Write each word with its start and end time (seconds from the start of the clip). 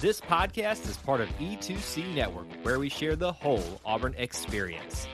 This 0.00 0.20
podcast 0.20 0.88
is 0.88 0.96
part 0.96 1.20
of 1.20 1.28
E2C 1.40 2.14
Network, 2.14 2.46
where 2.62 2.78
we 2.78 2.88
share 2.88 3.16
the 3.16 3.32
whole 3.32 3.80
Auburn 3.84 4.14
experience. 4.16 5.08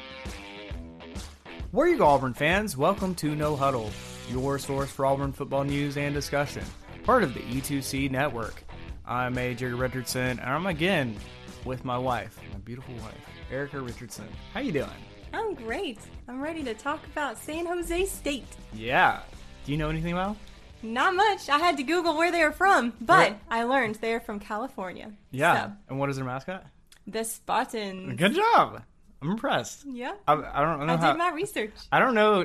Where 1.70 1.88
you 1.88 1.96
go, 1.96 2.04
Auburn 2.04 2.34
fans? 2.34 2.76
Welcome 2.76 3.14
to 3.14 3.34
No 3.34 3.56
Huddle, 3.56 3.90
your 4.28 4.58
source 4.58 4.90
for 4.90 5.06
Auburn 5.06 5.32
football 5.32 5.64
news 5.64 5.96
and 5.96 6.12
discussion, 6.14 6.64
part 7.02 7.22
of 7.22 7.32
the 7.32 7.40
E2C 7.40 8.10
Network. 8.10 8.62
I'm 9.06 9.36
AJ 9.36 9.80
Richardson, 9.80 10.38
and 10.38 10.40
I'm 10.50 10.66
again 10.66 11.16
with 11.64 11.82
my 11.86 11.96
wife, 11.96 12.38
my 12.52 12.58
beautiful 12.58 12.94
wife, 12.96 13.16
Erica 13.50 13.80
Richardson. 13.80 14.28
How 14.52 14.60
you 14.60 14.72
doing? 14.72 14.90
I'm 15.32 15.54
great. 15.54 15.98
I'm 16.28 16.42
ready 16.42 16.62
to 16.62 16.74
talk 16.74 17.00
about 17.06 17.38
San 17.38 17.64
Jose 17.64 18.04
State. 18.04 18.54
Yeah. 18.74 19.22
Do 19.64 19.72
you 19.72 19.78
know 19.78 19.88
anything 19.88 20.12
about? 20.12 20.36
Not 20.84 21.14
much. 21.14 21.48
I 21.48 21.58
had 21.58 21.76
to 21.78 21.82
Google 21.82 22.16
where 22.16 22.30
they're 22.30 22.52
from, 22.52 22.92
but 23.00 23.30
Where- 23.30 23.40
I 23.50 23.64
learned 23.64 23.96
they're 23.96 24.20
from 24.20 24.38
California. 24.40 25.12
Yeah. 25.30 25.66
So, 25.66 25.72
And 25.90 25.98
what 25.98 26.10
is 26.10 26.16
their 26.16 26.24
mascot? 26.24 26.64
the 27.06 27.24
Spartans. 27.24 28.18
Good 28.18 28.34
job. 28.34 28.82
I'm 29.22 29.30
impressed. 29.30 29.84
Yeah. 29.86 30.14
I, 30.28 30.32
I 30.34 30.60
don't 30.64 30.86
know 30.86 30.92
I 30.92 30.96
how. 30.96 31.12
did 31.12 31.18
my 31.18 31.30
research. 31.32 31.72
I 31.90 31.98
don't 31.98 32.14
know. 32.14 32.44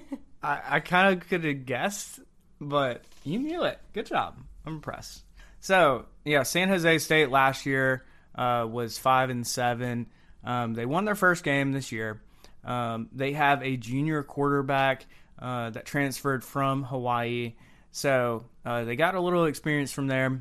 I, 0.42 0.60
I 0.68 0.80
kind 0.80 1.14
of 1.20 1.28
could 1.28 1.44
have 1.44 1.66
guessed, 1.66 2.20
but 2.60 3.02
you 3.24 3.38
knew 3.38 3.64
it. 3.64 3.78
Good 3.92 4.06
job. 4.06 4.36
I'm 4.66 4.74
impressed. 4.74 5.22
So 5.60 6.06
yeah, 6.24 6.42
San 6.44 6.68
Jose 6.68 6.98
State 6.98 7.30
last 7.30 7.66
year 7.66 8.04
uh, 8.34 8.66
was 8.70 8.96
five 8.98 9.30
and 9.30 9.46
seven. 9.46 10.06
Um, 10.44 10.74
they 10.74 10.86
won 10.86 11.04
their 11.04 11.14
first 11.14 11.44
game 11.44 11.72
this 11.72 11.92
year. 11.92 12.20
Um, 12.64 13.08
they 13.12 13.32
have 13.32 13.62
a 13.62 13.76
junior 13.76 14.22
quarterback 14.22 15.06
uh, 15.38 15.70
that 15.70 15.84
transferred 15.86 16.44
from 16.44 16.82
Hawaii, 16.84 17.54
so 17.92 18.44
uh, 18.64 18.84
they 18.84 18.96
got 18.96 19.14
a 19.14 19.20
little 19.20 19.46
experience 19.46 19.92
from 19.92 20.06
there. 20.06 20.40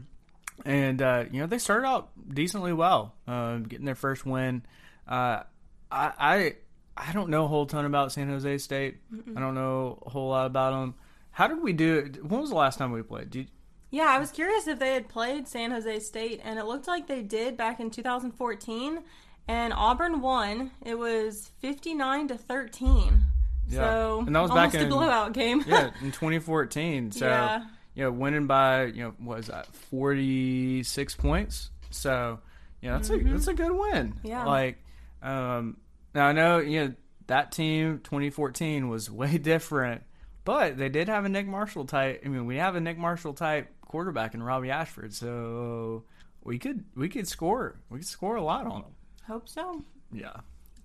And 0.65 1.01
uh, 1.01 1.25
you 1.31 1.39
know 1.39 1.47
they 1.47 1.57
started 1.57 1.87
out 1.87 2.09
decently 2.33 2.73
well, 2.73 3.15
uh, 3.27 3.57
getting 3.57 3.85
their 3.85 3.95
first 3.95 4.25
win. 4.25 4.63
Uh, 5.07 5.43
I, 5.89 6.11
I 6.19 6.55
I 6.97 7.13
don't 7.13 7.29
know 7.29 7.45
a 7.45 7.47
whole 7.47 7.65
ton 7.65 7.85
about 7.85 8.11
San 8.11 8.27
Jose 8.27 8.57
State. 8.57 8.97
I 9.37 9.39
don't 9.39 9.55
know 9.55 10.03
a 10.05 10.09
whole 10.09 10.29
lot 10.29 10.47
about 10.47 10.71
them. 10.71 10.95
How 11.31 11.47
did 11.47 11.63
we 11.63 11.71
do? 11.71 12.11
When 12.21 12.41
was 12.41 12.49
the 12.49 12.57
last 12.57 12.77
time 12.77 12.91
we 12.91 13.01
played? 13.03 13.29
Did, 13.29 13.49
Yeah, 13.91 14.07
I 14.07 14.19
was 14.19 14.31
curious 14.31 14.67
if 14.67 14.77
they 14.77 14.93
had 14.93 15.07
played 15.07 15.47
San 15.47 15.71
Jose 15.71 15.99
State, 16.01 16.41
and 16.43 16.59
it 16.59 16.65
looked 16.65 16.87
like 16.87 17.07
they 17.07 17.23
did 17.23 17.55
back 17.55 17.79
in 17.79 17.89
2014. 17.89 18.99
And 19.47 19.73
Auburn 19.73 20.21
won. 20.21 20.71
It 20.85 20.93
was 20.93 21.49
59 21.59 22.27
to 22.27 22.37
13. 22.37 23.23
Yeah. 23.69 23.79
So 23.79 24.23
And 24.25 24.35
that 24.35 24.41
was 24.41 24.51
back 24.51 24.73
in- 24.73 24.85
a 24.85 24.89
blowout 24.89 25.33
game. 25.33 25.63
yeah, 25.67 25.91
in 26.01 26.11
2014. 26.11 27.11
So 27.11 27.27
Yeah. 27.27 27.65
you 27.93 28.03
know, 28.03 28.11
winning 28.11 28.47
by 28.47 28.85
you 28.85 29.03
know 29.03 29.13
what 29.19 29.37
was 29.37 29.47
that 29.47 29.67
46 29.73 31.15
points. 31.15 31.71
So 31.91 32.39
yeah, 32.81 32.93
that's 32.93 33.09
a 33.09 33.17
that's 33.17 33.47
a 33.47 33.53
good 33.53 33.71
win. 33.71 34.13
Mm-hmm. 34.13 34.27
Yeah. 34.27 34.45
Like, 34.45 34.83
um, 35.21 35.77
now 36.13 36.27
I 36.27 36.31
know 36.33 36.59
you 36.59 36.79
know 36.87 36.93
that 37.27 37.51
team 37.51 37.99
2014 38.03 38.89
was 38.89 39.09
way 39.21 39.37
different, 39.37 40.03
but 40.45 40.77
they 40.77 40.89
did 40.89 41.07
have 41.09 41.25
a 41.25 41.29
Nick 41.29 41.47
Marshall 41.47 41.85
type. 41.85 42.21
I 42.25 42.29
mean, 42.29 42.45
we 42.45 42.57
have 42.57 42.75
a 42.75 42.79
Nick 42.81 42.97
Marshall 42.97 43.33
type 43.33 43.69
quarterback 43.81 44.33
in 44.33 44.41
Robbie 44.43 44.71
Ashford, 44.71 45.13
so 45.13 46.03
we 46.43 46.57
could 46.57 46.85
we 46.95 47.09
could 47.09 47.27
score 47.27 47.75
we 47.89 47.99
could 47.99 48.07
score 48.07 48.35
a 48.35 48.41
lot 48.43 48.65
on 48.65 48.81
them. 48.81 48.91
Hope 49.27 49.47
so. 49.49 49.83
Yeah. 50.11 50.37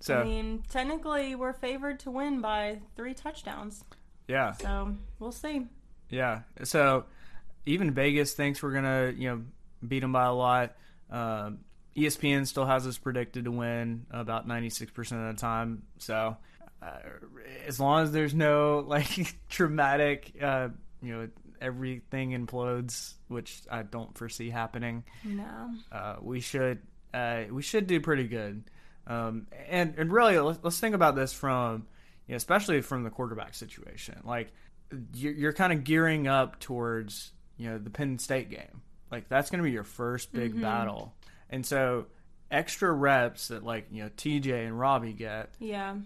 So 0.04 0.18
I 0.18 0.24
mean, 0.24 0.62
technically, 0.68 1.34
we're 1.34 1.54
favored 1.54 2.00
to 2.00 2.10
win 2.10 2.42
by 2.42 2.80
three 2.94 3.14
touchdowns. 3.14 3.82
yeah. 4.28 4.52
So 4.52 4.94
we'll 5.18 5.32
see. 5.32 5.66
Yeah. 6.10 6.40
So 6.64 7.06
even 7.64 7.90
Vegas 7.92 8.34
thinks 8.34 8.62
we're 8.62 8.74
gonna, 8.74 9.14
you 9.16 9.30
know, 9.30 9.42
beat 9.86 10.00
them 10.00 10.12
by 10.12 10.26
a 10.26 10.32
lot. 10.34 10.76
Um, 11.10 11.60
ESPN 11.96 12.46
still 12.46 12.66
has 12.66 12.86
us 12.86 12.98
predicted 12.98 13.46
to 13.46 13.50
win 13.50 14.04
about 14.10 14.46
ninety 14.46 14.68
six 14.68 14.92
percent 14.92 15.22
of 15.22 15.34
the 15.34 15.40
time. 15.40 15.84
So 15.96 16.36
uh, 16.82 16.98
as 17.66 17.80
long 17.80 18.02
as 18.02 18.12
there's 18.12 18.34
no 18.34 18.80
like 18.86 19.36
traumatic, 19.48 20.32
uh, 20.42 20.68
you 21.02 21.14
know, 21.14 21.28
everything 21.62 22.32
implodes, 22.32 23.14
which 23.28 23.62
I 23.70 23.84
don't 23.84 24.16
foresee 24.18 24.50
happening. 24.50 25.04
No. 25.24 25.70
Uh, 25.90 26.16
we 26.20 26.40
should 26.40 26.82
uh, 27.14 27.44
we 27.50 27.62
should 27.62 27.86
do 27.86 28.00
pretty 28.02 28.28
good. 28.28 28.64
Um, 29.06 29.46
and 29.68 29.94
and 29.96 30.12
really, 30.12 30.38
let's, 30.38 30.58
let's 30.62 30.80
think 30.80 30.94
about 30.94 31.14
this 31.14 31.32
from, 31.32 31.86
you 32.26 32.32
know, 32.32 32.36
especially 32.36 32.80
from 32.80 33.04
the 33.04 33.10
quarterback 33.10 33.54
situation. 33.54 34.20
Like 34.24 34.52
you're, 35.14 35.32
you're 35.32 35.52
kind 35.52 35.72
of 35.72 35.84
gearing 35.84 36.26
up 36.26 36.58
towards 36.60 37.32
you 37.56 37.70
know 37.70 37.78
the 37.78 37.90
Penn 37.90 38.18
State 38.18 38.50
game. 38.50 38.82
Like 39.10 39.28
that's 39.28 39.50
going 39.50 39.58
to 39.58 39.64
be 39.64 39.72
your 39.72 39.84
first 39.84 40.32
big 40.32 40.60
battle, 40.60 41.14
and 41.50 41.64
so 41.64 42.06
extra 42.50 42.92
reps 42.92 43.48
that 43.48 43.64
like 43.64 43.86
you 43.90 44.02
know 44.02 44.10
TJ 44.16 44.66
and 44.66 44.78
Robbie 44.78 45.12
get. 45.12 45.50
Yeah. 45.58 45.96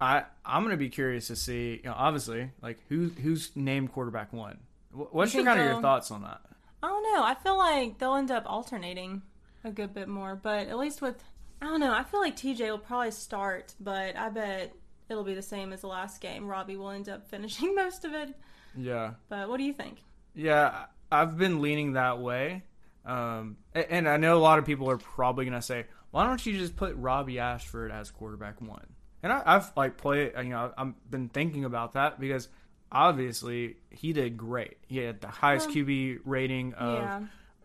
I 0.00 0.24
I'm 0.44 0.62
going 0.62 0.72
to 0.72 0.76
be 0.76 0.88
curious 0.88 1.28
to 1.28 1.36
see. 1.36 1.80
You 1.82 1.90
know, 1.90 1.94
obviously, 1.96 2.50
like 2.62 2.78
who 2.88 3.10
who's 3.22 3.50
named 3.54 3.92
quarterback 3.92 4.32
one. 4.32 4.58
What's 4.92 5.34
You 5.34 5.40
your 5.40 5.46
kind 5.46 5.60
of 5.60 5.66
your 5.66 5.82
thoughts 5.82 6.10
on 6.10 6.22
that? 6.22 6.40
I 6.82 6.88
don't 6.88 7.02
know. 7.02 7.24
I 7.24 7.34
feel 7.34 7.56
like 7.56 7.98
they'll 7.98 8.14
end 8.14 8.30
up 8.30 8.44
alternating 8.46 9.22
a 9.64 9.70
good 9.70 9.94
bit 9.94 10.08
more, 10.08 10.36
but 10.36 10.68
at 10.68 10.78
least 10.78 11.00
with 11.00 11.22
I 11.64 11.68
don't 11.68 11.80
know. 11.80 11.94
I 11.94 12.02
feel 12.02 12.20
like 12.20 12.36
TJ 12.36 12.60
will 12.68 12.78
probably 12.78 13.10
start, 13.10 13.74
but 13.80 14.16
I 14.18 14.28
bet 14.28 14.74
it'll 15.08 15.24
be 15.24 15.32
the 15.32 15.40
same 15.40 15.72
as 15.72 15.80
the 15.80 15.86
last 15.86 16.20
game. 16.20 16.46
Robbie 16.46 16.76
will 16.76 16.90
end 16.90 17.08
up 17.08 17.26
finishing 17.30 17.74
most 17.74 18.04
of 18.04 18.12
it. 18.12 18.34
Yeah. 18.76 19.14
But 19.30 19.48
what 19.48 19.56
do 19.56 19.64
you 19.64 19.72
think? 19.72 20.02
Yeah, 20.34 20.86
I've 21.10 21.38
been 21.38 21.62
leaning 21.62 21.94
that 21.94 22.18
way. 22.18 22.64
Um, 23.06 23.56
and 23.74 24.06
I 24.06 24.18
know 24.18 24.36
a 24.36 24.40
lot 24.40 24.58
of 24.58 24.66
people 24.66 24.90
are 24.90 24.98
probably 24.98 25.46
going 25.46 25.58
to 25.58 25.62
say, 25.62 25.86
why 26.10 26.26
don't 26.26 26.44
you 26.44 26.58
just 26.58 26.76
put 26.76 26.96
Robbie 26.96 27.38
Ashford 27.38 27.90
as 27.90 28.10
quarterback 28.10 28.60
one? 28.60 28.86
And 29.22 29.32
I, 29.32 29.42
I've 29.46 29.72
like 29.74 29.96
played, 29.96 30.32
you 30.36 30.50
know, 30.50 30.70
I've 30.76 31.10
been 31.10 31.30
thinking 31.30 31.64
about 31.64 31.94
that 31.94 32.20
because 32.20 32.48
obviously 32.92 33.76
he 33.88 34.12
did 34.12 34.36
great. 34.36 34.76
He 34.86 34.98
had 34.98 35.22
the 35.22 35.28
highest 35.28 35.70
QB 35.70 36.20
rating 36.26 36.74
of, 36.74 36.98
yeah. 36.98 37.20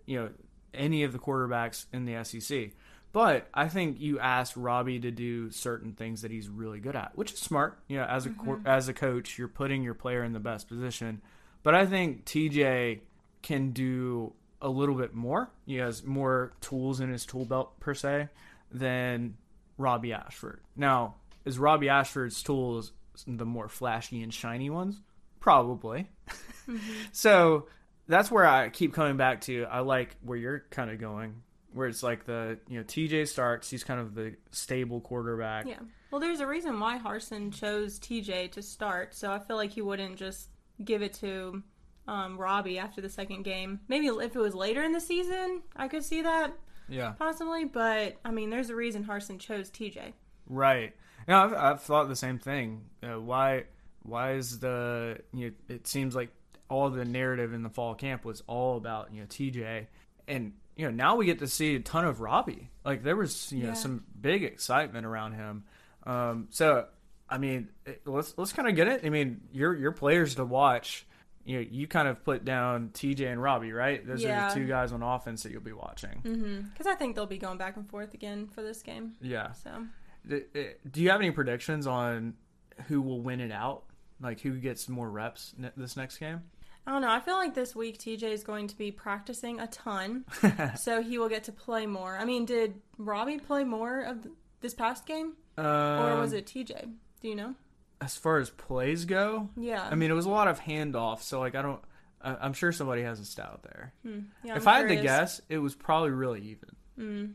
you 0.05 0.19
know, 0.19 0.29
any 0.73 1.03
of 1.03 1.11
the 1.11 1.19
quarterbacks 1.19 1.85
in 1.91 2.05
the 2.05 2.23
SEC. 2.23 2.71
But 3.11 3.47
I 3.53 3.67
think 3.69 3.99
you 3.99 4.19
ask 4.19 4.53
Robbie 4.55 4.99
to 4.99 5.09
do 5.11 5.49
certain 5.51 5.93
things 5.93 6.21
that 6.21 6.29
he's 6.31 6.47
really 6.47 6.79
good 6.79 6.95
at, 6.95 7.17
which 7.17 7.33
is 7.33 7.39
smart. 7.39 7.79
You 7.87 7.97
know, 7.97 8.03
as 8.05 8.25
a 8.25 8.29
Mm-hmm. 8.29 8.67
as 8.67 8.87
a 8.87 8.93
coach, 8.93 9.37
you're 9.37 9.47
putting 9.47 9.81
your 9.83 9.95
player 9.95 10.23
in 10.23 10.33
the 10.33 10.39
best 10.39 10.67
position. 10.67 11.21
But 11.63 11.73
I 11.75 11.85
think 11.85 12.25
TJ 12.25 12.99
can 13.41 13.71
do 13.71 14.33
a 14.61 14.69
little 14.69 14.95
bit 14.95 15.13
more. 15.13 15.49
He 15.65 15.75
has 15.77 16.03
more 16.03 16.53
tools 16.61 16.99
in 16.99 17.09
his 17.09 17.25
tool 17.25 17.45
belt 17.45 17.79
per 17.79 17.93
se 17.93 18.29
than 18.71 19.35
Robbie 19.77 20.13
Ashford. 20.13 20.59
Now, 20.75 21.15
is 21.45 21.57
Robbie 21.57 21.89
Ashford's 21.89 22.43
tools 22.43 22.91
the 23.25 23.45
more 23.45 23.67
flashy 23.69 24.21
and 24.21 24.33
shiny 24.33 24.69
ones? 24.69 25.01
Probably. 25.39 26.07
So 27.11 27.67
that's 28.07 28.29
where 28.29 28.45
I 28.45 28.69
keep 28.69 28.93
coming 28.93 29.17
back 29.17 29.41
to. 29.41 29.63
I 29.65 29.79
like 29.79 30.15
where 30.23 30.37
you're 30.37 30.63
kind 30.69 30.91
of 30.91 30.99
going, 30.99 31.41
where 31.73 31.87
it's 31.87 32.03
like 32.03 32.25
the 32.25 32.57
you 32.67 32.77
know 32.77 32.83
TJ 32.83 33.27
starts. 33.27 33.69
He's 33.69 33.83
kind 33.83 33.99
of 33.99 34.15
the 34.15 34.35
stable 34.51 35.01
quarterback. 35.01 35.65
Yeah. 35.67 35.79
Well, 36.11 36.19
there's 36.19 36.39
a 36.39 36.47
reason 36.47 36.79
why 36.79 36.97
Harsin 36.97 37.53
chose 37.53 37.99
TJ 37.99 38.51
to 38.53 38.61
start, 38.61 39.13
so 39.13 39.31
I 39.31 39.39
feel 39.39 39.55
like 39.57 39.71
he 39.71 39.81
wouldn't 39.81 40.15
just 40.17 40.49
give 40.83 41.01
it 41.03 41.13
to 41.15 41.61
um, 42.07 42.37
Robbie 42.37 42.79
after 42.79 42.99
the 43.01 43.09
second 43.09 43.43
game. 43.43 43.79
Maybe 43.87 44.07
if 44.07 44.35
it 44.35 44.39
was 44.39 44.55
later 44.55 44.81
in 44.83 44.91
the 44.91 44.99
season, 45.01 45.61
I 45.75 45.87
could 45.87 46.03
see 46.03 46.23
that 46.23 46.53
Yeah. 46.87 47.11
possibly, 47.19 47.65
but 47.65 48.17
I 48.25 48.31
mean, 48.31 48.49
there's 48.49 48.71
a 48.71 48.75
reason 48.75 49.03
Harsin 49.05 49.39
chose 49.39 49.69
TJ. 49.69 50.13
Right. 50.47 50.95
Now 51.27 51.43
I've, 51.45 51.53
I've 51.53 51.81
thought 51.83 52.07
the 52.07 52.15
same 52.15 52.39
thing. 52.39 52.85
Uh, 53.03 53.19
why 53.19 53.65
why 54.01 54.31
is 54.33 54.57
the 54.59 55.19
you 55.33 55.49
know 55.49 55.55
it 55.75 55.85
seems 55.85 56.15
like 56.15 56.29
all 56.69 56.89
the 56.89 57.05
narrative 57.05 57.53
in 57.53 57.61
the 57.61 57.69
fall 57.69 57.93
camp 57.93 58.25
was 58.25 58.41
all 58.47 58.77
about 58.77 59.13
you 59.13 59.19
know 59.21 59.27
TJ 59.27 59.85
and 60.27 60.53
you 60.79 60.85
know 60.85 60.91
now 60.91 61.17
we 61.17 61.25
get 61.25 61.39
to 61.39 61.47
see 61.47 61.75
a 61.75 61.79
ton 61.81 62.05
of 62.05 62.21
Robbie. 62.21 62.69
Like 62.85 63.03
there 63.03 63.17
was 63.17 63.51
you 63.51 63.63
know 63.63 63.73
some 63.73 64.05
big 64.19 64.43
excitement 64.45 65.05
around 65.05 65.33
him. 65.33 65.65
Um, 66.05 66.47
so 66.51 66.85
I 67.29 67.37
mean 67.37 67.67
let's 68.05 68.33
let's 68.37 68.53
kind 68.53 68.69
of 68.69 68.75
get 68.75 68.87
it. 68.87 69.01
I 69.03 69.09
mean 69.09 69.41
your 69.51 69.75
your 69.75 69.91
players 69.91 70.35
to 70.35 70.45
watch. 70.45 71.05
You 71.43 71.57
know, 71.57 71.65
you 71.69 71.85
kind 71.87 72.07
of 72.07 72.23
put 72.23 72.45
down 72.45 72.91
TJ 72.93 73.29
and 73.29 73.41
Robbie, 73.41 73.73
right? 73.73 74.05
Those 74.05 74.23
are 74.23 74.49
the 74.49 74.55
two 74.55 74.67
guys 74.67 74.93
on 74.93 75.01
offense 75.03 75.43
that 75.43 75.51
you'll 75.51 75.61
be 75.61 75.73
watching. 75.73 76.21
Because 76.71 76.87
I 76.87 76.95
think 76.95 77.15
they'll 77.15 77.25
be 77.25 77.39
going 77.39 77.57
back 77.57 77.75
and 77.75 77.89
forth 77.89 78.13
again 78.13 78.47
for 78.47 78.61
this 78.61 78.81
game. 78.81 79.13
Yeah. 79.19 79.51
So 79.53 79.69
uh, 80.31 80.35
Do 80.91 81.01
you 81.01 81.09
have 81.09 81.19
any 81.19 81.31
predictions 81.31 81.87
on 81.87 82.35
who 82.87 83.01
will 83.01 83.21
win 83.21 83.41
it 83.41 83.51
out? 83.51 83.83
Like 84.21 84.39
who 84.39 84.57
gets 84.59 84.87
more 84.87 85.09
reps 85.09 85.53
this 85.75 85.97
next 85.97 86.19
game? 86.19 86.41
I 86.89 86.91
don't 86.91 87.01
know. 87.03 87.11
I 87.11 87.19
feel 87.19 87.35
like 87.35 87.53
this 87.53 87.75
week 87.75 87.99
TJ 87.99 88.23
is 88.23 88.43
going 88.43 88.65
to 88.69 88.75
be 88.75 88.89
practicing 88.89 89.59
a 89.59 89.67
ton, 89.67 90.25
so 90.75 91.03
he 91.03 91.19
will 91.19 91.29
get 91.29 91.43
to 91.43 91.51
play 91.51 91.85
more. 91.85 92.17
I 92.17 92.25
mean, 92.25 92.45
did 92.45 92.73
Robbie 92.97 93.37
play 93.37 93.63
more 93.63 94.01
of 94.01 94.25
this 94.61 94.73
past 94.73 95.05
game, 95.05 95.33
or 95.55 96.17
was 96.19 96.33
Um, 96.33 96.39
it 96.39 96.47
TJ? 96.47 96.89
Do 97.21 97.27
you 97.27 97.35
know? 97.35 97.53
as 98.01 98.15
far 98.15 98.37
as 98.39 98.49
plays 98.49 99.05
go? 99.05 99.49
Yeah. 99.55 99.83
I 99.87 99.93
mean, 99.93 100.09
it 100.09 100.13
was 100.15 100.25
a 100.25 100.29
lot 100.31 100.47
of 100.47 100.59
handoffs, 100.61 101.21
so 101.23 101.39
like 101.39 101.53
I 101.53 101.61
don't, 101.61 101.79
I- 102.23 102.37
I'm 102.37 102.53
sure 102.53 102.71
somebody 102.71 103.03
has 103.03 103.19
a 103.19 103.25
stout 103.25 103.61
there. 103.61 103.93
Hmm. 104.03 104.19
Yeah, 104.43 104.55
if 104.55 104.67
I'm 104.67 104.73
I 104.73 104.79
had 104.79 104.87
to 104.87 104.95
guess, 104.95 105.41
it 105.47 105.59
was 105.59 105.75
probably 105.75 106.09
really 106.09 106.41
even. 106.41 106.69
Mm. 106.97 107.33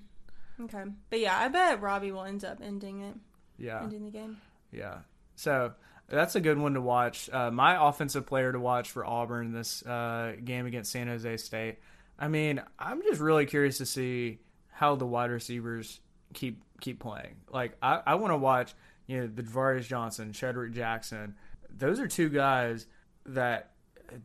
Okay, 0.64 0.90
but 1.10 1.20
yeah, 1.20 1.38
I 1.38 1.46
bet 1.46 1.80
Robbie 1.80 2.10
will 2.10 2.24
end 2.24 2.44
up 2.44 2.58
ending 2.60 3.02
it, 3.02 3.14
Yeah. 3.56 3.82
ending 3.84 4.04
the 4.04 4.10
game. 4.10 4.38
Yeah. 4.72 4.98
So 5.36 5.74
that's 6.08 6.34
a 6.34 6.40
good 6.40 6.58
one 6.58 6.74
to 6.74 6.80
watch. 6.80 7.30
Uh, 7.32 7.50
my 7.50 7.88
offensive 7.88 8.26
player 8.26 8.52
to 8.52 8.60
watch 8.60 8.90
for 8.90 9.04
Auburn 9.04 9.52
this 9.52 9.84
uh, 9.84 10.34
game 10.44 10.66
against 10.66 10.92
San 10.92 11.08
Jose 11.08 11.36
State. 11.38 11.78
I 12.18 12.28
mean, 12.28 12.62
I'm 12.78 13.02
just 13.02 13.20
really 13.20 13.46
curious 13.46 13.78
to 13.78 13.86
see 13.86 14.38
how 14.70 14.96
the 14.96 15.06
wide 15.06 15.30
receivers 15.30 16.00
keep 16.32 16.62
keep 16.80 17.00
playing. 17.00 17.36
Like, 17.50 17.76
I, 17.82 18.00
I 18.06 18.14
want 18.16 18.32
to 18.32 18.36
watch, 18.36 18.74
you 19.06 19.20
know, 19.20 19.26
the 19.26 19.42
Ja'Varrius 19.42 19.86
Johnson, 19.86 20.32
Shedrick 20.32 20.72
Jackson. 20.74 21.34
Those 21.70 21.98
are 21.98 22.06
two 22.06 22.28
guys 22.28 22.86
that 23.26 23.70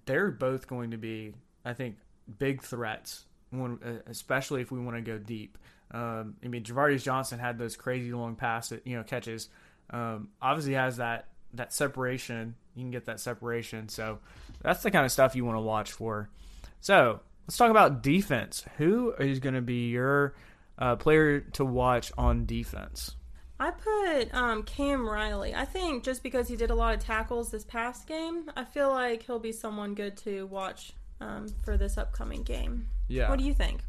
they're 0.06 0.32
both 0.32 0.68
going 0.68 0.92
to 0.92 0.98
be, 0.98 1.34
I 1.66 1.74
think, 1.74 1.98
big 2.38 2.62
threats. 2.62 3.26
When, 3.52 3.80
uh, 3.84 4.04
especially 4.08 4.62
if 4.62 4.72
we 4.72 4.80
want 4.80 4.98
to 4.98 5.02
go 5.02 5.18
deep. 5.18 5.58
Um, 5.92 6.36
I 6.44 6.50
mean, 6.50 6.64
Ja'Varrius 6.64 7.02
Johnson 7.02 7.40
had 7.40 7.58
those 7.58 7.76
crazy 7.76 8.14
long 8.14 8.36
pass, 8.36 8.72
you 8.86 8.96
know, 8.96 9.04
catches 9.04 9.50
um, 9.92 10.30
obviously 10.42 10.74
has 10.74 10.98
that 10.98 11.28
that 11.54 11.74
separation. 11.74 12.56
You 12.76 12.84
can 12.84 12.92
get 12.92 13.06
that 13.06 13.20
separation. 13.20 13.90
So 13.90 14.20
that's 14.62 14.84
the 14.84 14.92
kind 14.92 15.06
of 15.06 15.12
stuff 15.12 15.36
you 15.36 15.46
want 15.46 15.58
to 15.58 15.62
watch 15.62 15.92
for. 15.92 16.30
So 16.82 17.20
let's 17.48 17.58
talk 17.58 17.72
about 17.72 18.04
defense. 18.04 18.66
Who 18.78 19.14
is 19.14 19.40
going 19.40 19.56
to 19.56 19.62
be 19.62 19.90
your 19.90 20.36
uh, 20.78 20.96
player 20.96 21.42
to 21.42 21.66
watch 21.66 22.12
on 22.18 22.46
defense? 22.46 23.16
I 23.60 23.72
put 23.72 24.34
um, 24.34 24.64
Cam 24.64 25.08
Riley. 25.08 25.54
I 25.54 25.66
think 25.66 26.06
just 26.06 26.24
because 26.24 26.48
he 26.48 26.56
did 26.56 26.70
a 26.70 26.76
lot 26.76 26.94
of 26.94 27.02
tackles 27.02 27.52
this 27.52 27.66
past 27.66 28.08
game, 28.08 28.50
I 28.56 28.64
feel 28.64 28.90
like 28.90 29.24
he'll 29.24 29.40
be 29.40 29.52
someone 29.52 29.96
good 29.96 30.16
to 30.18 30.48
watch 30.48 30.94
um, 31.20 31.48
for 31.64 31.76
this 31.76 31.98
upcoming 31.98 32.44
game. 32.44 32.88
Yeah. 33.10 33.30
What 33.30 33.38
do 33.38 33.44
you 33.44 33.54
think? 33.54 33.82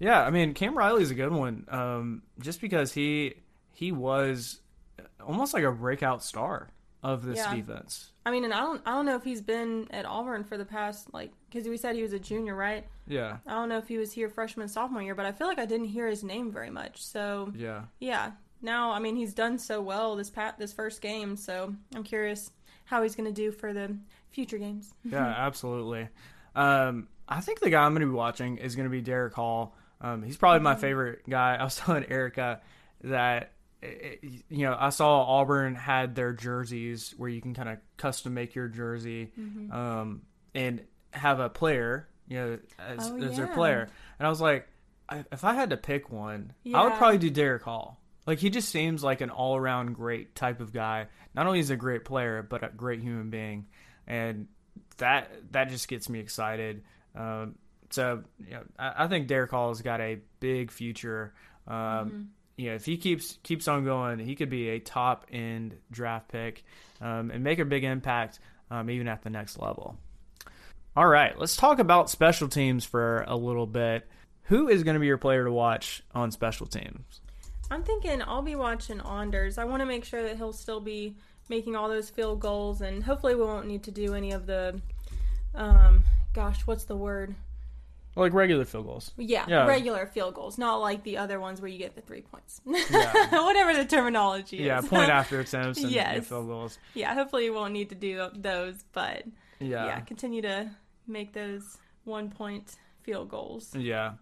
Yeah, 0.00 0.20
I 0.22 0.30
mean 0.30 0.54
Cam 0.54 0.76
Riley's 0.76 1.12
a 1.12 1.14
good 1.14 1.32
one, 1.32 1.66
um, 1.68 2.22
just 2.40 2.60
because 2.60 2.92
he 2.92 3.34
he 3.72 3.92
was 3.92 4.58
almost 5.24 5.54
like 5.54 5.62
a 5.62 5.70
breakout 5.70 6.22
star 6.22 6.68
of 7.04 7.24
this 7.24 7.38
Yeah. 7.38 7.54
defense. 7.54 8.10
I 8.26 8.30
mean, 8.30 8.44
and 8.44 8.52
I 8.54 8.60
don't, 8.60 8.80
I 8.86 8.92
don't 8.92 9.04
know 9.06 9.14
if 9.16 9.22
he's 9.22 9.42
been 9.42 9.86
at 9.90 10.06
Auburn 10.06 10.42
for 10.44 10.56
the 10.56 10.64
past 10.64 11.12
like 11.12 11.30
because 11.50 11.68
we 11.68 11.76
said 11.76 11.94
he 11.94 12.02
was 12.02 12.14
a 12.14 12.18
junior, 12.18 12.54
right? 12.56 12.86
Yeah, 13.06 13.36
I 13.46 13.52
don't 13.52 13.68
know 13.68 13.76
if 13.78 13.86
he 13.86 13.98
was 13.98 14.12
here 14.12 14.28
freshman 14.30 14.66
sophomore 14.68 15.02
year, 15.02 15.14
but 15.14 15.26
I 15.26 15.32
feel 15.32 15.46
like 15.46 15.58
I 15.58 15.66
didn't 15.66 15.88
hear 15.88 16.08
his 16.08 16.24
name 16.24 16.50
very 16.50 16.70
much. 16.70 17.04
So 17.04 17.52
yeah, 17.54 17.82
yeah, 18.00 18.32
now 18.62 18.90
I 18.92 18.98
mean 18.98 19.14
he's 19.14 19.34
done 19.34 19.58
so 19.58 19.82
well 19.82 20.16
this 20.16 20.30
pat 20.30 20.58
this 20.58 20.72
first 20.72 21.02
game, 21.02 21.36
so 21.36 21.74
I'm 21.94 22.02
curious 22.02 22.50
how 22.86 23.02
he's 23.02 23.14
going 23.14 23.28
to 23.28 23.32
do 23.32 23.52
for 23.52 23.72
the 23.74 23.94
future 24.30 24.58
games. 24.58 24.92
yeah, 25.04 25.26
absolutely. 25.26 26.08
Um, 26.54 27.08
I 27.28 27.40
think 27.42 27.60
the 27.60 27.70
guy 27.70 27.82
I'm 27.84 27.92
going 27.92 28.00
to 28.02 28.06
be 28.06 28.12
watching 28.12 28.58
is 28.58 28.74
going 28.76 28.84
to 28.84 28.90
be 28.90 29.00
Derick 29.02 29.34
Hall. 29.34 29.76
Um, 30.00 30.22
he's 30.22 30.36
probably 30.36 30.60
my 30.60 30.74
favorite 30.76 31.22
guy. 31.28 31.56
I 31.56 31.64
was 31.64 31.76
telling 31.84 32.04
Erica 32.10 32.60
that 33.02 33.52
eh, 33.84 34.16
you 34.48 34.66
know 34.66 34.76
I 34.78 34.88
saw 34.90 35.22
Auburn 35.24 35.74
had 35.74 36.14
their 36.14 36.32
jerseys 36.32 37.14
where 37.16 37.28
you 37.28 37.40
can 37.40 37.54
kind 37.54 37.68
of 37.68 37.78
custom 37.96 38.34
make 38.34 38.54
your 38.54 38.68
jersey 38.68 39.30
um, 39.72 40.22
and 40.54 40.82
have 41.12 41.40
a 41.40 41.48
player, 41.48 42.08
you 42.28 42.36
know, 42.38 42.58
as, 42.78 43.10
Oh, 43.10 43.16
as 43.22 43.36
their 43.36 43.46
player. 43.54 43.88
And 44.18 44.26
I 44.26 44.30
was 44.30 44.40
like, 44.40 44.68
I, 45.08 45.24
if 45.30 45.44
I 45.44 45.54
had 45.54 45.70
to 45.70 45.76
pick 45.76 46.10
one, 46.10 46.52
I 46.74 46.82
would 46.84 46.94
probably 46.94 47.18
do 47.18 47.30
Derick 47.30 47.62
Hall. 47.62 48.00
Like 48.26 48.38
he 48.38 48.48
just 48.50 48.70
seems 48.70 49.04
like 49.04 49.20
an 49.20 49.30
all 49.30 49.56
around 49.56 49.92
great 49.94 50.34
type 50.34 50.60
of 50.60 50.72
guy. 50.72 51.06
Not 51.34 51.46
only 51.46 51.58
is 51.60 51.68
he 51.68 51.74
a 51.74 51.76
great 51.76 52.04
player, 52.04 52.42
but 52.42 52.64
a 52.64 52.68
great 52.74 53.00
human 53.02 53.28
being, 53.30 53.66
and 54.06 54.48
that 54.96 55.30
that 55.52 55.68
just 55.68 55.88
gets 55.88 56.08
me 56.08 56.20
excited. 56.20 56.82
Um, 57.14 57.56
so 57.90 58.22
you 58.44 58.52
know, 58.52 58.62
I, 58.78 59.04
I 59.04 59.08
think 59.08 59.28
Derick 59.28 59.50
Hall 59.50 59.68
has 59.68 59.82
got 59.82 60.00
a 60.00 60.18
big 60.40 60.70
future. 60.70 61.34
Um, 61.68 62.30
You 62.56 62.70
know, 62.70 62.76
if 62.76 62.84
he 62.84 62.96
keeps 62.96 63.38
keeps 63.42 63.66
on 63.66 63.84
going, 63.84 64.18
he 64.18 64.34
could 64.36 64.50
be 64.50 64.70
a 64.70 64.78
top 64.78 65.26
end 65.32 65.76
draft 65.90 66.28
pick 66.28 66.64
um, 67.00 67.30
and 67.30 67.42
make 67.42 67.58
a 67.58 67.64
big 67.64 67.84
impact 67.84 68.38
um, 68.70 68.90
even 68.90 69.08
at 69.08 69.22
the 69.22 69.30
next 69.30 69.58
level. 69.58 69.96
All 70.96 71.08
right, 71.08 71.36
let's 71.36 71.56
talk 71.56 71.80
about 71.80 72.08
special 72.08 72.48
teams 72.48 72.84
for 72.84 73.24
a 73.26 73.36
little 73.36 73.66
bit. 73.66 74.06
Who 74.44 74.68
is 74.68 74.84
going 74.84 74.94
to 74.94 75.00
be 75.00 75.06
your 75.06 75.18
player 75.18 75.44
to 75.44 75.50
watch 75.50 76.02
on 76.14 76.30
special 76.30 76.66
teams? 76.66 77.20
I'm 77.70 77.82
thinking 77.82 78.22
I'll 78.22 78.42
be 78.42 78.56
watching 78.56 79.00
Anders. 79.00 79.58
I 79.58 79.64
want 79.64 79.80
to 79.80 79.86
make 79.86 80.04
sure 80.04 80.22
that 80.22 80.36
he'll 80.36 80.52
still 80.52 80.80
be 80.80 81.16
making 81.48 81.74
all 81.74 81.88
those 81.88 82.10
field 82.10 82.40
goals, 82.40 82.80
and 82.80 83.02
hopefully 83.02 83.34
we 83.34 83.42
won't 83.42 83.66
need 83.66 83.82
to 83.84 83.90
do 83.90 84.14
any 84.14 84.32
of 84.32 84.46
the, 84.46 84.80
um, 85.54 86.04
gosh, 86.32 86.66
what's 86.66 86.84
the 86.84 86.96
word? 86.96 87.34
Like 88.16 88.32
regular 88.32 88.64
field 88.64 88.86
goals. 88.86 89.12
Yeah, 89.16 89.44
Yeah. 89.48 89.66
regular 89.66 90.06
field 90.06 90.34
goals, 90.34 90.56
not 90.58 90.76
like 90.76 91.02
the 91.02 91.18
other 91.18 91.40
ones 91.40 91.60
where 91.60 91.68
you 91.68 91.78
get 91.78 91.94
the 91.96 92.00
three 92.00 92.22
points. 92.22 92.60
Yeah. 92.66 93.42
Whatever 93.44 93.74
the 93.74 93.84
terminology 93.84 94.58
is. 94.60 94.66
Yeah, 94.66 94.80
point 94.80 95.10
after 95.20 95.40
attempts 95.40 95.82
and 95.82 95.90
Yes. 95.90 96.28
field 96.28 96.46
goals. 96.46 96.78
yeah, 96.94 97.12
hopefully 97.14 97.44
you 97.46 97.52
won't 97.54 97.72
need 97.72 97.88
to 97.88 97.94
do 97.96 98.28
those, 98.34 98.84
but 98.92 99.24
Yeah. 99.58 99.86
yeah, 99.86 100.00
continue 100.00 100.42
to 100.42 100.70
make 101.08 101.32
those 101.32 101.78
one 102.04 102.30
point 102.30 102.76
field 103.02 103.28
goals. 103.28 103.74
Yeah. 103.74 104.12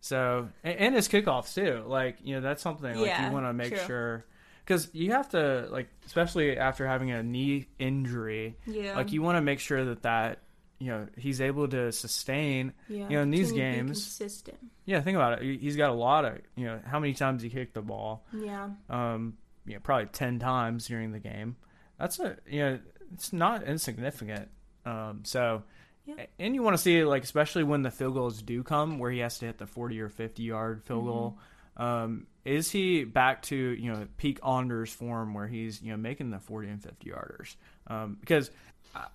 So 0.00 0.48
and, 0.64 0.78
and 0.78 0.94
his 0.94 1.08
kickoffs 1.08 1.54
too. 1.54 1.84
Like 1.86 2.16
you 2.22 2.34
know 2.34 2.40
that's 2.40 2.62
something 2.62 2.94
like 2.96 3.06
Yeah, 3.06 3.26
you 3.28 3.32
want 3.32 3.46
to 3.46 3.52
make 3.52 3.70
true. 3.74 3.86
sure 3.86 4.24
because 4.64 4.88
you 4.92 5.12
have 5.12 5.28
to 5.30 5.66
like 5.70 5.88
especially 6.06 6.56
after 6.58 6.86
having 6.86 7.10
a 7.10 7.22
knee 7.22 7.68
injury, 7.78 8.56
Yeah. 8.66 8.96
like 8.96 9.12
you 9.12 9.22
want 9.22 9.36
to 9.36 9.42
make 9.42 9.60
sure 9.60 9.84
that 9.86 10.02
that 10.02 10.40
you 10.78 10.88
know 10.88 11.06
he's 11.16 11.40
able 11.40 11.66
to 11.68 11.90
sustain. 11.92 12.72
yeah, 12.88 13.08
you 13.08 13.16
know, 13.16 13.22
in 13.22 13.30
these 13.30 13.48
continue 13.48 13.70
to 13.70 13.72
be 13.72 13.86
games- 13.88 14.02
consistent. 14.04 14.58
Yeah, 14.84 15.00
think 15.00 15.16
about 15.16 15.34
it. 15.34 15.42
He- 15.42 15.58
He's 15.58 15.76
got 15.76 15.90
a 15.90 15.94
lot 15.94 16.24
of 16.24 16.38
you 16.56 16.66
know 16.66 16.80
how 16.84 16.98
many 16.98 17.14
times 17.14 17.42
he 17.42 17.50
kicked 17.50 17.74
the 17.74 17.82
ball. 17.82 18.24
Yeah, 18.32 18.70
Um, 18.88 19.36
you 19.66 19.74
know, 19.74 19.80
probably 19.80 20.06
ten 20.06 20.38
times 20.38 20.86
during 20.86 21.12
the 21.12 21.18
game. 21.20 21.56
That's 21.98 22.18
a 22.20 22.36
you 22.46 22.60
know 22.60 22.78
it's 23.12 23.32
not 23.32 23.64
insignificant. 23.64 24.48
Um, 24.84 25.20
so. 25.24 25.62
Yeah. 26.06 26.24
And 26.38 26.54
you 26.54 26.62
want 26.62 26.72
to 26.74 26.82
see 26.82 27.04
like 27.04 27.22
especially 27.22 27.64
when 27.64 27.82
the 27.82 27.90
field 27.90 28.14
goals 28.14 28.40
do 28.40 28.62
come, 28.62 28.98
where 28.98 29.10
he 29.10 29.18
has 29.18 29.38
to 29.40 29.44
hit 29.46 29.58
the 29.58 29.66
forty 29.66 30.00
or 30.00 30.08
fifty 30.08 30.42
yard 30.42 30.82
field 30.84 31.00
Mm-hmm. 31.00 31.08
goal. 31.10 31.38
Um, 31.76 32.26
is 32.46 32.70
he 32.70 33.04
back 33.04 33.42
to 33.42 33.54
you 33.56 33.92
know 33.92 34.06
peak 34.16 34.38
Anders 34.42 34.90
form 34.90 35.34
where 35.34 35.46
he's 35.46 35.82
you 35.82 35.90
know 35.90 35.98
making 35.98 36.30
the 36.30 36.38
forty 36.38 36.68
and 36.68 36.82
fifty 36.82 37.10
yarders? 37.10 37.56
Um, 37.88 38.16
because 38.20 38.50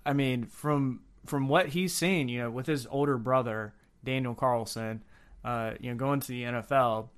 I 0.06 0.14
mean 0.14 0.46
from 0.46 1.00
from 1.26 1.48
what 1.48 1.70
he's 1.70 1.94
seen, 1.94 2.28
you 2.28 2.40
know, 2.42 2.52
with 2.52 2.68
his 2.68 2.88
older 2.90 3.18
brother 3.18 3.74
Daniel 4.04 4.36
Carlson, 4.36 5.04
uh, 5.44 5.72
you 5.80 5.90
know, 5.90 5.96
going 5.96 6.20
to 6.20 6.28
the 6.28 6.44
NFL, 6.44 7.10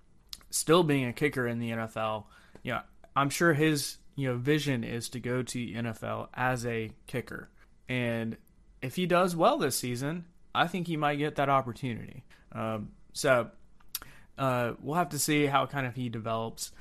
still 0.49 0.83
being 0.83 1.05
a 1.05 1.13
kicker 1.13 1.47
in 1.47 1.59
the 1.59 1.71
NFL, 1.71 2.25
you 2.63 2.73
know, 2.73 2.81
I'm 3.15 3.29
sure 3.29 3.53
his 3.53 3.97
you 4.15 4.29
know 4.29 4.37
vision 4.37 4.83
is 4.83 5.09
to 5.09 5.19
go 5.19 5.41
to 5.41 5.53
the 5.53 5.75
NFL 5.75 6.29
as 6.33 6.65
a 6.65 6.91
kicker, 7.07 7.49
and 7.87 8.37
if 8.81 8.95
he 8.95 9.05
does 9.05 9.35
well 9.35 9.57
this 9.57 9.77
season, 9.77 10.25
I 10.53 10.67
think 10.67 10.87
he 10.87 10.97
might 10.97 11.15
get 11.15 11.35
that 11.35 11.49
opportunity. 11.49 12.23
Um, 12.51 12.91
so 13.13 13.49
uh, 14.37 14.73
we'll 14.81 14.95
have 14.95 15.09
to 15.09 15.19
see 15.19 15.45
how 15.45 15.65
kind 15.65 15.87
of 15.87 15.95
he 15.95 16.09
develops, 16.09 16.71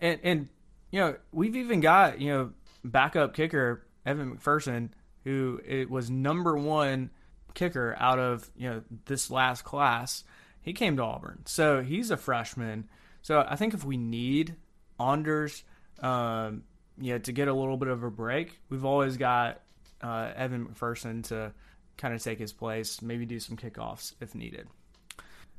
and 0.00 0.20
and 0.22 0.48
you 0.90 1.00
know 1.00 1.16
we've 1.32 1.56
even 1.56 1.80
got 1.80 2.20
you 2.20 2.30
know 2.30 2.50
backup 2.84 3.34
kicker 3.34 3.86
Evan 4.04 4.36
McPherson 4.36 4.90
who 5.24 5.60
it 5.66 5.90
was 5.90 6.10
number 6.10 6.56
one 6.56 7.10
kicker 7.54 7.94
out 7.98 8.18
of 8.18 8.50
you 8.56 8.68
know 8.68 8.82
this 9.06 9.30
last 9.30 9.62
class. 9.62 10.24
He 10.62 10.72
came 10.72 10.96
to 10.96 11.02
Auburn, 11.02 11.42
so 11.44 11.82
he's 11.82 12.10
a 12.10 12.16
freshman. 12.16 12.88
So 13.22 13.44
I 13.46 13.56
think 13.56 13.74
if 13.74 13.84
we 13.84 13.96
need 13.96 14.56
Anders, 14.98 15.64
um, 16.00 16.64
you 17.00 17.12
know, 17.12 17.18
to 17.18 17.32
get 17.32 17.48
a 17.48 17.54
little 17.54 17.76
bit 17.76 17.88
of 17.88 18.02
a 18.02 18.10
break, 18.10 18.58
we've 18.68 18.84
always 18.84 19.16
got 19.16 19.60
uh, 20.00 20.30
Evan 20.34 20.66
McPherson 20.66 21.24
to 21.28 21.52
kind 21.96 22.14
of 22.14 22.22
take 22.22 22.38
his 22.38 22.52
place, 22.52 23.02
maybe 23.02 23.26
do 23.26 23.38
some 23.40 23.56
kickoffs 23.56 24.14
if 24.20 24.34
needed. 24.34 24.68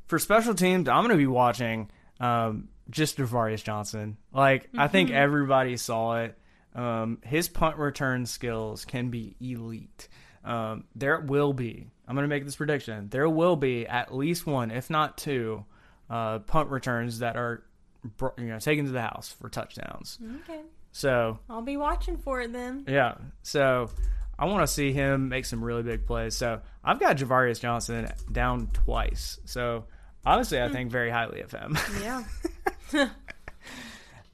For 0.07 0.19
special 0.19 0.53
teams, 0.53 0.87
I'm 0.89 1.03
going 1.03 1.09
to 1.09 1.17
be 1.17 1.27
watching 1.27 1.89
um, 2.19 2.69
just 2.89 3.17
Ja'Varrius 3.17 3.63
Johnson. 3.63 4.17
Like 4.33 4.69
I 4.77 4.87
think 4.87 5.11
everybody 5.11 5.77
saw 5.77 6.17
it. 6.17 6.37
Um, 6.75 7.19
his 7.23 7.47
punt 7.49 7.77
return 7.77 8.25
skills 8.25 8.85
can 8.85 9.09
be 9.09 9.35
elite. 9.39 10.07
Um, 10.43 10.85
there 10.95 11.19
will 11.19 11.53
be. 11.53 11.87
I'm 12.07 12.15
going 12.15 12.23
to 12.23 12.29
make 12.29 12.43
this 12.45 12.55
prediction. 12.55 13.09
There 13.09 13.29
will 13.29 13.55
be 13.55 13.87
at 13.87 14.13
least 14.13 14.45
one, 14.45 14.71
if 14.71 14.89
not 14.89 15.17
two, 15.17 15.65
uh, 16.09 16.39
punt 16.39 16.69
returns 16.69 17.19
that 17.19 17.37
are 17.37 17.63
you 18.37 18.45
know 18.45 18.59
taken 18.59 18.85
to 18.85 18.91
the 18.91 19.01
house 19.01 19.33
for 19.39 19.49
touchdowns. 19.49 20.19
okay. 20.43 20.61
So 20.91 21.39
I'll 21.49 21.61
be 21.61 21.77
watching 21.77 22.17
for 22.17 22.41
it 22.41 22.51
then. 22.51 22.85
yeah. 22.87 23.15
So 23.41 23.89
I 24.37 24.45
want 24.45 24.61
to 24.61 24.67
see 24.67 24.91
him 24.91 25.29
make 25.29 25.45
some 25.45 25.63
really 25.63 25.83
big 25.83 26.05
plays. 26.05 26.35
So 26.35 26.61
I've 26.83 26.99
got 26.99 27.17
Ja'Varrius 27.17 27.59
Johnson 27.59 28.11
down 28.31 28.67
twice. 28.73 29.39
So 29.45 29.85
honestly, 30.25 30.61
I 30.61 30.69
think 30.69 30.91
very 30.91 31.09
highly 31.09 31.41
of 31.41 31.51
him. 31.51 31.77
Yeah. 32.01 33.09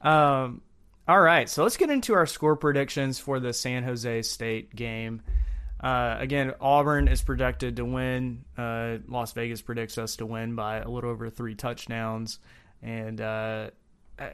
um, 0.02 0.62
all 1.08 1.20
right. 1.20 1.48
So 1.48 1.62
let's 1.62 1.76
get 1.76 1.90
into 1.90 2.14
our 2.14 2.26
score 2.26 2.56
predictions 2.56 3.18
for 3.18 3.40
the 3.40 3.52
San 3.52 3.82
Jose 3.84 4.22
State 4.22 4.74
game. 4.74 5.22
Uh, 5.82 6.16
again, 6.18 6.52
Auburn 6.60 7.08
is 7.08 7.22
projected 7.22 7.76
to 7.76 7.84
win. 7.84 8.44
Uh, 8.56 8.98
Las 9.08 9.32
Vegas 9.32 9.62
predicts 9.62 9.96
us 9.96 10.16
to 10.16 10.26
win 10.26 10.54
by 10.54 10.78
a 10.78 10.88
little 10.88 11.10
over 11.10 11.30
three 11.30 11.54
touchdowns. 11.54 12.38
And 12.82 13.20
uh, 13.20 13.70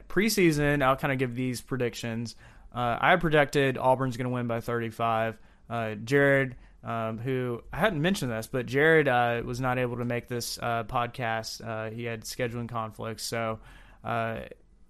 preseason, 0.09 0.83
I'll 0.83 0.97
kind 0.97 1.13
of 1.13 1.19
give 1.19 1.35
these 1.35 1.61
predictions. 1.61 2.35
Uh, 2.75 2.97
I 2.99 3.15
projected 3.15 3.77
Auburn's 3.77 4.17
going 4.17 4.25
to 4.25 4.33
win 4.33 4.47
by 4.47 4.59
35. 4.59 5.37
Uh, 5.69 5.95
Jared, 5.95 6.55
um, 6.83 7.17
who 7.17 7.63
I 7.71 7.77
hadn't 7.77 8.01
mentioned 8.01 8.31
this, 8.31 8.47
but 8.47 8.65
Jared 8.65 9.07
uh, 9.07 9.41
was 9.45 9.61
not 9.61 9.79
able 9.79 9.97
to 9.97 10.05
make 10.05 10.27
this 10.27 10.57
podcast. 10.57 11.93
he 11.93 12.03
had 12.03 12.23
scheduling 12.23 12.67
conflicts, 12.67 13.23
so 13.23 13.59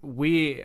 we 0.02 0.64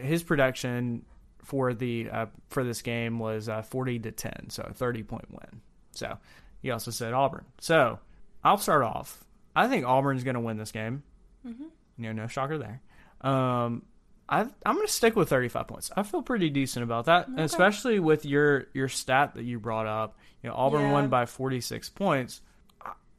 his 0.00 0.22
production 0.22 1.04
for 1.48 1.72
the 1.72 2.10
uh, 2.12 2.26
for 2.50 2.62
this 2.62 2.82
game 2.82 3.18
was 3.18 3.48
uh, 3.48 3.62
40 3.62 4.00
to 4.00 4.12
10, 4.12 4.50
so 4.50 4.66
a 4.68 4.74
30 4.74 5.02
point 5.02 5.30
win. 5.30 5.62
So 5.92 6.18
he 6.60 6.70
also 6.70 6.90
said 6.90 7.14
Auburn. 7.14 7.46
So 7.58 7.98
I'll 8.44 8.58
start 8.58 8.82
off. 8.82 9.24
I 9.56 9.66
think 9.66 9.86
Auburn's 9.86 10.24
going 10.24 10.34
to 10.34 10.40
win 10.40 10.58
this 10.58 10.72
game. 10.72 11.02
Mm-hmm. 11.46 11.64
You 11.96 12.12
know, 12.12 12.22
no 12.22 12.26
shocker 12.26 12.58
there. 12.58 12.82
Um, 13.22 13.82
I, 14.28 14.42
am 14.42 14.52
going 14.64 14.86
to 14.86 14.92
stick 14.92 15.16
with 15.16 15.30
35 15.30 15.66
points. 15.66 15.90
I 15.96 16.02
feel 16.02 16.20
pretty 16.20 16.50
decent 16.50 16.82
about 16.84 17.06
that, 17.06 17.30
okay. 17.30 17.42
especially 17.42 17.98
with 17.98 18.26
your 18.26 18.66
your 18.74 18.88
stat 18.88 19.34
that 19.34 19.44
you 19.44 19.58
brought 19.58 19.86
up. 19.86 20.18
You 20.42 20.50
know, 20.50 20.54
Auburn 20.54 20.82
yeah. 20.82 20.92
won 20.92 21.08
by 21.08 21.24
46 21.24 21.88
points. 21.90 22.42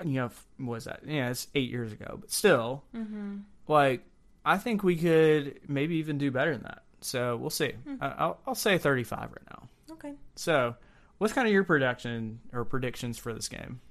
You 0.05 0.11
know, 0.11 0.29
was 0.59 0.85
that? 0.85 1.01
Yeah, 1.05 1.31
it's 1.31 1.47
eight 1.55 1.71
years 1.71 1.91
ago, 1.91 2.17
but 2.21 2.31
still, 2.31 2.83
mm-hmm. 2.95 3.37
like 3.67 4.05
I 4.45 4.57
think 4.57 4.83
we 4.83 4.95
could 4.95 5.59
maybe 5.67 5.95
even 5.97 6.17
do 6.17 6.31
better 6.31 6.53
than 6.53 6.63
that. 6.63 6.83
So 7.01 7.37
we'll 7.37 7.49
see. 7.49 7.71
Hmm. 7.71 7.95
I'll, 8.01 8.39
I'll 8.47 8.55
say 8.55 8.77
35 8.77 9.19
right 9.19 9.29
now. 9.49 9.69
Okay. 9.93 10.13
So, 10.35 10.75
what's 11.17 11.33
kind 11.33 11.47
of 11.47 11.53
your 11.53 11.63
prediction 11.63 12.39
or 12.53 12.65
predictions 12.65 13.17
for 13.17 13.33
this 13.33 13.47
game? 13.47 13.81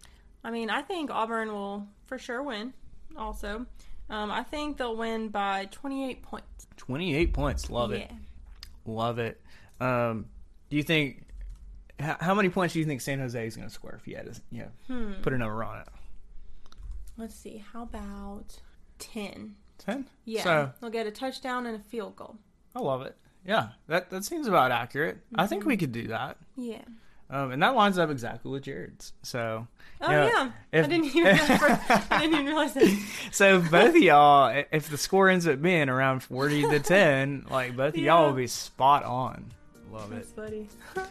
I 0.45 0.50
mean, 0.50 0.71
I 0.71 0.83
think 0.83 1.11
Auburn 1.11 1.52
will 1.52 1.87
for 2.07 2.19
sure 2.19 2.43
win. 2.43 2.73
Also, 3.17 3.67
um, 4.11 4.31
I 4.31 4.43
think 4.43 4.76
they'll 4.76 4.97
win 4.97 5.28
by 5.28 5.69
28 5.71 6.23
points. 6.23 6.67
28 6.76 7.33
points. 7.33 7.71
Love 7.71 7.93
yeah. 7.93 7.99
it. 7.99 8.11
Love 8.87 9.19
it. 9.19 9.40
Um, 9.81 10.26
do 10.71 10.76
you 10.76 10.83
think? 10.83 11.25
How, 12.00 12.17
how, 12.21 12.35
many 12.35 12.49
points 12.49 12.75
do 12.75 12.81
you 12.81 12.85
think 12.85 13.00
San 13.00 13.19
Jose 13.19 13.47
is 13.47 13.57
going 13.57 13.67
to 13.67 13.75
score 13.75 13.99
if 14.00 14.07
you 14.07 14.17
had 14.17 14.33
to, 14.33 14.40
you 14.50 14.62
know, 14.62 14.69
hmm. 14.87 15.12
put 15.23 15.33
a 15.33 15.38
number 15.38 15.64
on 15.64 15.81
it? 15.81 15.88
Let's 17.17 17.35
see. 17.35 17.62
How 17.73 17.83
about 17.83 18.61
10? 19.00 19.57
10? 19.78 20.08
Yeah. 20.25 20.42
So, 20.42 20.73
they'll 20.80 20.90
get 20.90 21.06
a 21.06 21.11
touchdown 21.11 21.66
and 21.66 21.76
a 21.76 21.80
field 21.80 22.16
goal. 22.16 22.37
I 22.75 22.80
love 22.80 23.02
it. 23.02 23.16
Yeah, 23.44 23.68
that 23.87 24.11
that 24.11 24.25
seems 24.25 24.47
about 24.47 24.73
accurate. 24.73 25.16
Mm-hmm. 25.16 25.40
I 25.40 25.47
think 25.47 25.64
we 25.64 25.76
could 25.76 25.92
do 25.92 26.08
that. 26.08 26.37
Yeah. 26.56 26.82
Um, 27.30 27.50
and 27.52 27.62
that 27.62 27.75
lines 27.75 27.99
up 27.99 28.11
exactly 28.11 28.50
with 28.50 28.62
Jared's. 28.62 29.12
So. 29.23 29.66
Oh 30.00 30.11
you 30.11 30.16
know, 30.16 30.26
yeah, 30.26 30.50
if, 30.70 30.85
I 30.85 30.88
didn't 30.88 31.06
even 31.06 31.26
I 31.26 32.20
didn't 32.20 32.35
even 32.35 32.47
realize 32.47 32.75
that. 32.75 33.04
So 33.32 33.61
both 33.61 33.97
of 33.97 34.02
y'all, 34.02 34.64
if 34.70 34.88
the 34.88 34.97
score 34.97 35.28
ends 35.28 35.47
up 35.47 35.61
being 35.61 35.88
around 35.88 36.23
forty 36.23 36.62
to 36.62 36.78
ten, 36.85 37.47
like 37.50 37.76
both 37.76 37.94
of 37.94 38.00
y'all 38.00 38.26
will 38.26 38.35
be 38.35 38.47
spot 38.47 39.02
on. 39.04 39.47
Love 39.90 40.11
That's 40.11 40.28
it. 40.28 40.37
Buddy. 40.37 40.68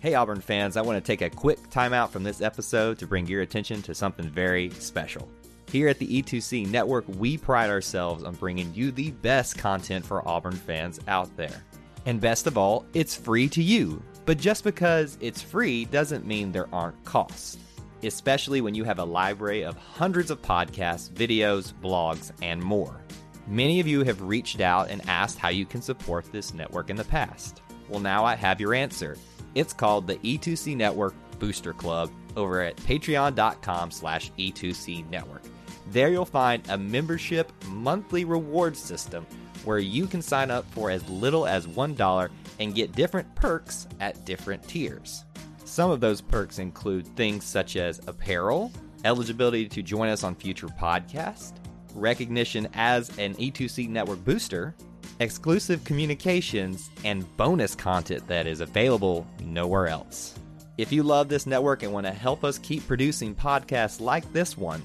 hey 0.00 0.14
Auburn 0.14 0.40
fans, 0.40 0.76
I 0.76 0.82
want 0.82 0.96
to 0.96 1.06
take 1.06 1.20
a 1.20 1.28
quick 1.28 1.58
timeout 1.70 2.10
from 2.10 2.22
this 2.22 2.40
episode 2.40 2.98
to 3.00 3.06
bring 3.06 3.26
your 3.26 3.42
attention 3.42 3.82
to 3.82 3.94
something 3.94 4.28
very 4.30 4.70
special. 4.70 5.28
Here 5.70 5.88
at 5.88 5.98
the 5.98 6.22
E2C 6.22 6.68
Network, 6.68 7.04
we 7.18 7.36
pride 7.36 7.70
ourselves 7.70 8.22
on 8.22 8.34
bringing 8.34 8.72
you 8.72 8.92
the 8.92 9.10
best 9.10 9.58
content 9.58 10.06
for 10.06 10.26
Auburn 10.26 10.54
fans 10.54 11.00
out 11.08 11.34
there. 11.36 11.64
And 12.06 12.20
best 12.20 12.46
of 12.46 12.56
all, 12.56 12.86
it's 12.94 13.16
free 13.16 13.48
to 13.48 13.62
you. 13.62 14.00
But 14.26 14.38
just 14.38 14.62
because 14.62 15.18
it's 15.20 15.42
free 15.42 15.84
doesn't 15.86 16.24
mean 16.24 16.52
there 16.52 16.72
aren't 16.72 17.04
costs, 17.04 17.58
especially 18.04 18.60
when 18.60 18.74
you 18.74 18.84
have 18.84 19.00
a 19.00 19.04
library 19.04 19.64
of 19.64 19.76
hundreds 19.76 20.30
of 20.30 20.40
podcasts, 20.40 21.10
videos, 21.10 21.72
blogs, 21.74 22.30
and 22.42 22.62
more. 22.62 23.00
Many 23.48 23.80
of 23.80 23.88
you 23.88 24.04
have 24.04 24.22
reached 24.22 24.60
out 24.60 24.88
and 24.88 25.08
asked 25.08 25.38
how 25.38 25.48
you 25.48 25.66
can 25.66 25.82
support 25.82 26.30
this 26.30 26.54
network 26.54 26.90
in 26.90 26.96
the 26.96 27.04
past. 27.04 27.62
Well, 27.88 28.00
now 28.00 28.24
I 28.24 28.36
have 28.36 28.60
your 28.60 28.74
answer. 28.74 29.16
It's 29.54 29.72
called 29.72 30.06
the 30.06 30.16
E2C 30.16 30.76
Network 30.76 31.14
Booster 31.38 31.72
Club 31.72 32.10
over 32.36 32.60
at 32.62 32.76
patreon.com 32.76 33.90
slash 33.90 34.30
E2C 34.38 35.08
Network. 35.10 35.42
There 35.90 36.10
you'll 36.10 36.24
find 36.24 36.62
a 36.68 36.78
membership 36.78 37.52
monthly 37.68 38.24
reward 38.24 38.76
system 38.76 39.26
where 39.64 39.78
you 39.78 40.06
can 40.06 40.22
sign 40.22 40.50
up 40.50 40.64
for 40.72 40.90
as 40.90 41.08
little 41.08 41.46
as 41.46 41.66
$1 41.66 42.30
and 42.60 42.74
get 42.74 42.92
different 42.92 43.32
perks 43.34 43.86
at 44.00 44.24
different 44.24 44.66
tiers. 44.68 45.24
Some 45.64 45.90
of 45.90 46.00
those 46.00 46.20
perks 46.20 46.58
include 46.58 47.06
things 47.16 47.44
such 47.44 47.76
as 47.76 48.00
apparel, 48.06 48.72
eligibility 49.04 49.68
to 49.68 49.82
join 49.82 50.08
us 50.08 50.24
on 50.24 50.34
future 50.34 50.68
podcasts, 50.68 51.52
recognition 51.94 52.68
as 52.74 53.16
an 53.18 53.34
E2C 53.34 53.88
network 53.88 54.24
booster, 54.24 54.74
exclusive 55.20 55.82
communications, 55.84 56.90
and 57.04 57.24
bonus 57.36 57.74
content 57.74 58.26
that 58.28 58.46
is 58.46 58.60
available 58.60 59.26
nowhere 59.42 59.88
else. 59.88 60.34
If 60.78 60.92
you 60.92 61.02
love 61.02 61.28
this 61.28 61.46
network 61.46 61.82
and 61.82 61.92
want 61.92 62.06
to 62.06 62.12
help 62.12 62.44
us 62.44 62.58
keep 62.58 62.86
producing 62.86 63.34
podcasts 63.34 64.00
like 64.00 64.30
this 64.32 64.56
one, 64.56 64.82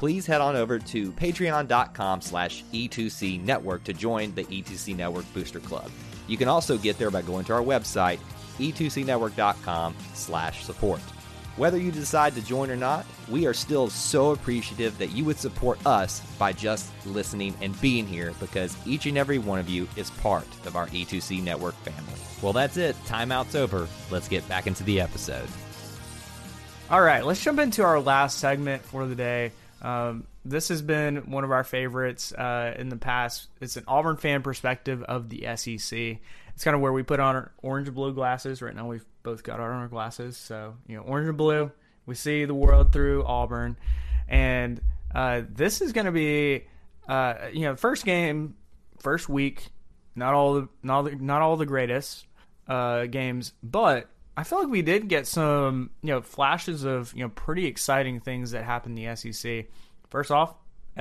please 0.00 0.24
head 0.24 0.40
on 0.40 0.56
over 0.56 0.78
to 0.78 1.12
patreon.com 1.12 2.22
slash 2.22 2.64
E2C 2.72 3.44
Network 3.44 3.84
to 3.84 3.92
join 3.92 4.34
the 4.34 4.44
E2C 4.44 4.96
Network 4.96 5.30
Booster 5.34 5.60
Club. 5.60 5.90
You 6.26 6.38
can 6.38 6.48
also 6.48 6.78
get 6.78 6.96
there 6.96 7.10
by 7.10 7.20
going 7.20 7.44
to 7.44 7.52
our 7.52 7.60
website, 7.60 8.18
e2cnetwork.com 8.56 9.94
slash 10.14 10.64
support. 10.64 11.00
Whether 11.56 11.76
you 11.76 11.92
decide 11.92 12.34
to 12.36 12.40
join 12.40 12.70
or 12.70 12.76
not, 12.76 13.04
we 13.28 13.44
are 13.44 13.52
still 13.52 13.90
so 13.90 14.30
appreciative 14.30 14.96
that 14.96 15.10
you 15.10 15.22
would 15.26 15.38
support 15.38 15.78
us 15.86 16.20
by 16.38 16.54
just 16.54 16.90
listening 17.04 17.54
and 17.60 17.78
being 17.82 18.06
here 18.06 18.32
because 18.40 18.74
each 18.86 19.04
and 19.04 19.18
every 19.18 19.38
one 19.38 19.58
of 19.58 19.68
you 19.68 19.86
is 19.96 20.08
part 20.08 20.46
of 20.64 20.76
our 20.76 20.86
E2C 20.86 21.42
network 21.42 21.74
family. 21.84 22.20
Well, 22.40 22.54
that's 22.54 22.78
it. 22.78 22.96
Timeout's 23.04 23.54
over. 23.54 23.86
Let's 24.10 24.28
get 24.28 24.48
back 24.48 24.66
into 24.66 24.82
the 24.82 24.98
episode. 24.98 25.48
All 26.88 27.02
right, 27.02 27.22
let's 27.22 27.44
jump 27.44 27.58
into 27.58 27.84
our 27.84 28.00
last 28.00 28.38
segment 28.38 28.82
for 28.82 29.06
the 29.06 29.14
day. 29.14 29.52
Um, 29.82 30.26
this 30.44 30.68
has 30.68 30.82
been 30.82 31.30
one 31.30 31.44
of 31.44 31.50
our 31.50 31.64
favorites 31.64 32.32
uh, 32.32 32.74
in 32.78 32.88
the 32.88 32.96
past. 32.96 33.48
It's 33.60 33.76
an 33.76 33.84
Auburn 33.86 34.16
fan 34.16 34.42
perspective 34.42 35.02
of 35.02 35.28
the 35.28 35.46
SEC. 35.56 36.18
It's 36.54 36.64
kind 36.64 36.74
of 36.74 36.80
where 36.80 36.92
we 36.92 37.02
put 37.02 37.20
on 37.20 37.36
our 37.36 37.52
orange 37.62 37.88
and 37.88 37.94
blue 37.94 38.12
glasses. 38.12 38.60
Right 38.60 38.74
now, 38.74 38.86
we've 38.86 39.04
both 39.22 39.42
got 39.42 39.60
our 39.60 39.72
orange 39.72 39.90
glasses. 39.90 40.36
So, 40.36 40.76
you 40.86 40.96
know, 40.96 41.02
orange 41.02 41.28
and 41.28 41.38
blue, 41.38 41.70
we 42.06 42.14
see 42.14 42.44
the 42.44 42.54
world 42.54 42.92
through 42.92 43.24
Auburn. 43.24 43.76
And 44.28 44.80
uh, 45.14 45.42
this 45.48 45.80
is 45.80 45.92
going 45.92 46.06
to 46.06 46.12
be, 46.12 46.64
uh, 47.08 47.34
you 47.52 47.62
know, 47.62 47.76
first 47.76 48.04
game, 48.04 48.56
first 48.98 49.28
week. 49.28 49.68
Not 50.14 50.34
all 50.34 50.54
the 50.54 50.68
not 50.82 51.02
the, 51.02 51.16
not 51.16 51.40
all 51.40 51.56
the 51.56 51.66
greatest 51.66 52.26
uh, 52.68 53.06
games, 53.06 53.52
but 53.62 54.08
I 54.40 54.42
feel 54.42 54.60
like 54.60 54.68
we 54.68 54.80
did 54.80 55.06
get 55.08 55.26
some, 55.26 55.90
you 56.00 56.08
know, 56.08 56.22
flashes 56.22 56.84
of, 56.84 57.12
you 57.12 57.22
know, 57.22 57.28
pretty 57.28 57.66
exciting 57.66 58.20
things 58.20 58.52
that 58.52 58.64
happened 58.64 58.98
in 58.98 59.04
the 59.04 59.14
SEC. 59.14 59.66
First 60.08 60.30
off, 60.30 60.54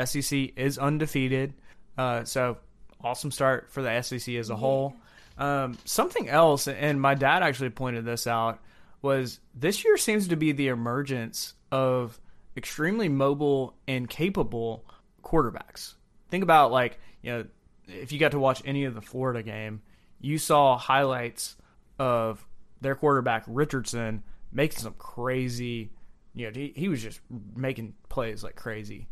SEC 0.04 0.52
is 0.58 0.78
undefeated. 0.78 1.54
Uh, 1.98 2.26
so 2.26 2.58
awesome 3.02 3.32
start 3.32 3.72
for 3.72 3.82
the 3.82 4.02
SEC 4.02 4.36
as 4.36 4.50
a 4.50 4.58
whole. 4.58 4.94
Um, 5.38 5.78
something 5.86 6.28
else, 6.28 6.68
and 6.68 7.00
my 7.00 7.16
dad 7.16 7.42
actually 7.42 7.70
pointed 7.70 8.04
this 8.04 8.28
out, 8.28 8.60
was 9.02 9.40
this 9.56 9.86
year 9.86 9.96
seems 9.96 10.28
to 10.28 10.36
be 10.36 10.52
the 10.52 10.68
emergence 10.68 11.54
of 11.72 12.20
extremely 12.58 13.08
mobile 13.08 13.74
and 13.88 14.10
capable 14.10 14.84
quarterbacks. 15.24 15.94
Think 16.30 16.44
about 16.44 16.74
like, 16.74 17.00
you 17.22 17.32
know, 17.32 17.46
if 17.88 18.12
you 18.12 18.20
got 18.20 18.32
to 18.32 18.40
watch 18.40 18.62
any 18.66 18.84
of 18.84 18.96
the 18.96 19.02
Florida 19.02 19.44
game, 19.44 19.82
you 20.20 20.38
saw 20.38 20.78
highlights 20.78 21.56
of 21.98 22.46
their 22.82 22.96
quarterback 22.96 23.44
Richardson 23.48 24.24
making 24.52 24.80
some 24.80 24.94
crazy, 24.98 25.92
you 26.34 26.46
know, 26.46 26.52
he, 26.54 26.74
he 26.76 26.90
was 26.90 27.02
just 27.02 27.20
making 27.56 27.94
plays 28.10 28.44
like 28.44 28.56
crazy. 28.56 29.08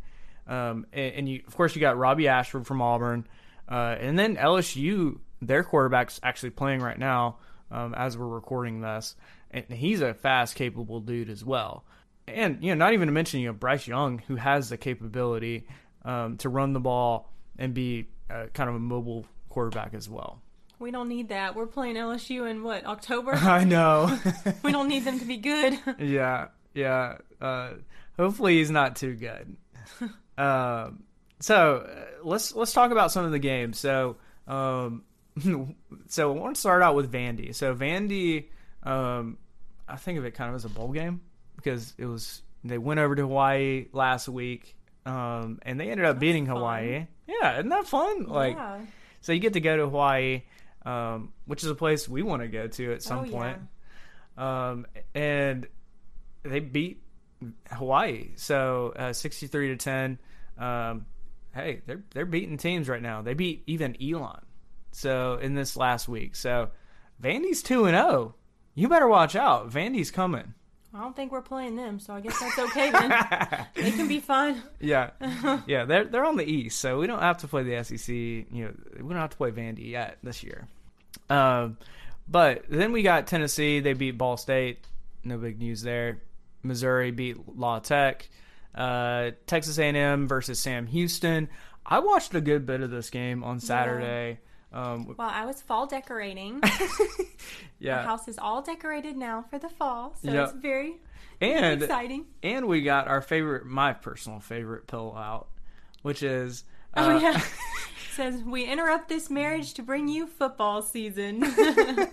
Um, 0.47 0.85
and, 0.93 1.13
and, 1.15 1.29
you, 1.29 1.41
of 1.45 1.55
course, 1.55 1.75
you 1.75 1.81
got 1.81 1.97
Robbie 1.97 2.29
Ashford 2.29 2.65
from 2.65 2.81
Auburn, 2.81 3.27
uh, 3.69 3.97
and 3.99 4.17
then 4.17 4.37
LSU, 4.37 5.19
their 5.41 5.63
quarterback's 5.63 6.21
actually 6.23 6.51
playing 6.51 6.79
right 6.79 6.97
now 6.97 7.37
um, 7.69 7.93
as 7.93 8.17
we're 8.17 8.27
recording 8.27 8.79
this, 8.79 9.15
and 9.51 9.65
he's 9.65 10.01
a 10.01 10.13
fast, 10.13 10.55
capable 10.55 11.01
dude 11.01 11.29
as 11.29 11.43
well. 11.43 11.83
And 12.27 12.63
you 12.63 12.73
know, 12.73 12.85
not 12.85 12.93
even 12.93 13.07
to 13.07 13.11
mention 13.11 13.41
you 13.41 13.47
know 13.47 13.53
Bryce 13.53 13.87
Young, 13.87 14.19
who 14.19 14.35
has 14.35 14.69
the 14.69 14.77
capability 14.77 15.67
um, 16.05 16.37
to 16.37 16.49
run 16.49 16.73
the 16.73 16.79
ball 16.79 17.29
and 17.57 17.73
be 17.73 18.07
uh, 18.29 18.45
kind 18.53 18.69
of 18.69 18.75
a 18.75 18.79
mobile 18.79 19.25
quarterback 19.49 19.93
as 19.93 20.09
well. 20.09 20.41
We 20.79 20.91
don't 20.91 21.09
need 21.09 21.29
that. 21.29 21.55
We're 21.55 21.65
playing 21.67 21.95
LSU 21.95 22.49
in 22.49 22.63
what 22.63 22.85
October. 22.85 23.31
I 23.35 23.63
know. 23.63 24.17
we 24.63 24.71
don't 24.71 24.87
need 24.87 25.05
them 25.05 25.19
to 25.19 25.25
be 25.25 25.37
good. 25.37 25.79
yeah, 25.99 26.47
yeah. 26.73 27.17
Uh, 27.41 27.73
hopefully, 28.17 28.57
he's 28.57 28.71
not 28.71 28.95
too 28.95 29.15
good. 29.15 29.57
Um, 30.37 31.03
so 31.39 31.87
uh, 31.87 32.05
let's 32.23 32.55
let's 32.55 32.73
talk 32.73 32.91
about 32.91 33.11
some 33.11 33.25
of 33.25 33.31
the 33.31 33.39
games. 33.39 33.79
So, 33.79 34.17
um, 34.47 35.03
so 36.07 36.31
I 36.31 36.35
want 36.35 36.55
to 36.55 36.59
start 36.59 36.83
out 36.83 36.95
with 36.95 37.11
Vandy. 37.11 37.55
So 37.55 37.75
Vandy, 37.75 38.45
um, 38.83 39.37
I 39.87 39.95
think 39.97 40.19
of 40.19 40.25
it 40.25 40.31
kind 40.31 40.49
of 40.49 40.55
as 40.55 40.65
a 40.65 40.69
bowl 40.69 40.91
game 40.91 41.21
because 41.55 41.93
it 41.97 42.05
was 42.05 42.41
they 42.63 42.77
went 42.77 42.99
over 42.99 43.15
to 43.15 43.23
Hawaii 43.23 43.87
last 43.93 44.27
week, 44.27 44.75
um, 45.05 45.59
and 45.63 45.79
they 45.79 45.89
ended 45.89 46.05
up 46.05 46.19
beating 46.19 46.45
fun. 46.45 46.55
Hawaii. 46.57 47.07
Yeah, 47.27 47.55
isn't 47.55 47.69
that 47.69 47.87
fun? 47.87 48.25
Like, 48.25 48.55
yeah. 48.55 48.79
so 49.21 49.33
you 49.33 49.39
get 49.39 49.53
to 49.53 49.59
go 49.59 49.75
to 49.75 49.83
Hawaii, 49.83 50.43
um, 50.85 51.33
which 51.45 51.63
is 51.63 51.69
a 51.69 51.75
place 51.75 52.07
we 52.07 52.21
want 52.23 52.41
to 52.41 52.47
go 52.47 52.67
to 52.67 52.93
at 52.93 53.01
some 53.03 53.25
Oh, 53.25 53.31
point. 53.31 53.59
Um, 54.37 54.85
and 55.15 55.67
they 56.43 56.59
beat 56.59 57.01
Hawaii, 57.71 58.29
so 58.35 58.93
uh, 58.95 59.13
sixty-three 59.13 59.69
to 59.69 59.75
ten. 59.77 60.19
Um, 60.57 61.05
hey, 61.53 61.81
they're 61.85 62.03
they're 62.11 62.25
beating 62.25 62.57
teams 62.57 62.87
right 62.87 63.01
now. 63.01 63.21
They 63.21 63.33
beat 63.33 63.63
even 63.67 63.95
Elon. 64.01 64.41
So 64.91 65.37
in 65.41 65.53
this 65.55 65.75
last 65.77 66.07
week, 66.07 66.35
so 66.35 66.69
Vandy's 67.21 67.61
two 67.61 67.85
and 67.85 67.95
zero. 67.95 68.35
You 68.75 68.87
better 68.87 69.07
watch 69.07 69.35
out. 69.35 69.71
Vandy's 69.71 70.11
coming. 70.11 70.53
I 70.93 71.01
don't 71.01 71.15
think 71.15 71.31
we're 71.31 71.41
playing 71.41 71.75
them, 71.75 71.99
so 71.99 72.13
I 72.13 72.21
guess 72.21 72.39
that's 72.39 72.57
okay 72.57 72.91
then. 72.91 73.67
they 73.75 73.91
can 73.91 74.07
be 74.07 74.19
fun. 74.19 74.63
Yeah, 74.79 75.11
yeah. 75.67 75.85
They're 75.85 76.05
they're 76.05 76.25
on 76.25 76.37
the 76.37 76.45
East, 76.45 76.79
so 76.79 76.97
we 76.97 77.07
don't 77.07 77.21
have 77.21 77.37
to 77.39 77.47
play 77.47 77.63
the 77.63 77.83
SEC. 77.83 78.07
You 78.07 78.45
know, 78.51 78.73
we 78.95 79.09
don't 79.09 79.21
have 79.21 79.31
to 79.31 79.37
play 79.37 79.51
Vandy 79.51 79.89
yet 79.91 80.17
this 80.23 80.43
year. 80.43 80.67
Um, 81.29 81.77
but 82.27 82.63
then 82.69 82.91
we 82.93 83.03
got 83.03 83.27
Tennessee. 83.27 83.79
They 83.79 83.93
beat 83.93 84.17
Ball 84.17 84.37
State. 84.37 84.79
No 85.23 85.37
big 85.37 85.59
news 85.59 85.81
there. 85.81 86.19
Missouri 86.63 87.11
beat 87.11 87.37
La 87.57 87.79
Tech. 87.79 88.27
Uh, 88.73 89.31
Texas 89.45 89.79
A&M 89.79 90.27
versus 90.27 90.59
Sam 90.59 90.85
Houston. 90.87 91.49
I 91.85 91.99
watched 91.99 92.35
a 92.35 92.41
good 92.41 92.65
bit 92.65 92.81
of 92.81 92.91
this 92.91 93.09
game 93.09 93.43
on 93.43 93.59
Saturday. 93.59 94.39
Um, 94.77 95.15
Well, 95.17 95.29
I 95.29 95.45
was 95.45 95.61
fall 95.61 95.87
decorating. 95.87 96.61
yeah, 97.79 98.01
The 98.01 98.07
house 98.07 98.27
is 98.27 98.37
all 98.37 98.61
decorated 98.61 99.17
now 99.17 99.43
for 99.49 99.57
the 99.59 99.69
fall, 99.69 100.13
so 100.23 100.31
Yep. 100.31 100.43
it's 100.49 100.57
very 100.57 100.95
and 101.41 101.81
exciting. 101.83 102.25
and 102.43 102.67
we 102.67 102.81
got 102.81 103.07
our 103.07 103.21
favorite, 103.21 103.65
my 103.65 103.93
personal 103.93 104.39
favorite 104.39 104.87
pillow 104.87 105.15
out, 105.15 105.47
which 106.01 106.21
is 106.23 106.63
Oh 106.95 107.15
uh, 107.15 107.19
yeah. 107.19 107.41
Says 108.13 108.41
we 108.43 108.65
interrupt 108.65 109.09
this 109.09 109.29
marriage 109.29 109.75
to 109.75 109.83
bring 109.83 110.07
you 110.07 110.25
football 110.27 110.81
season. 110.81 111.43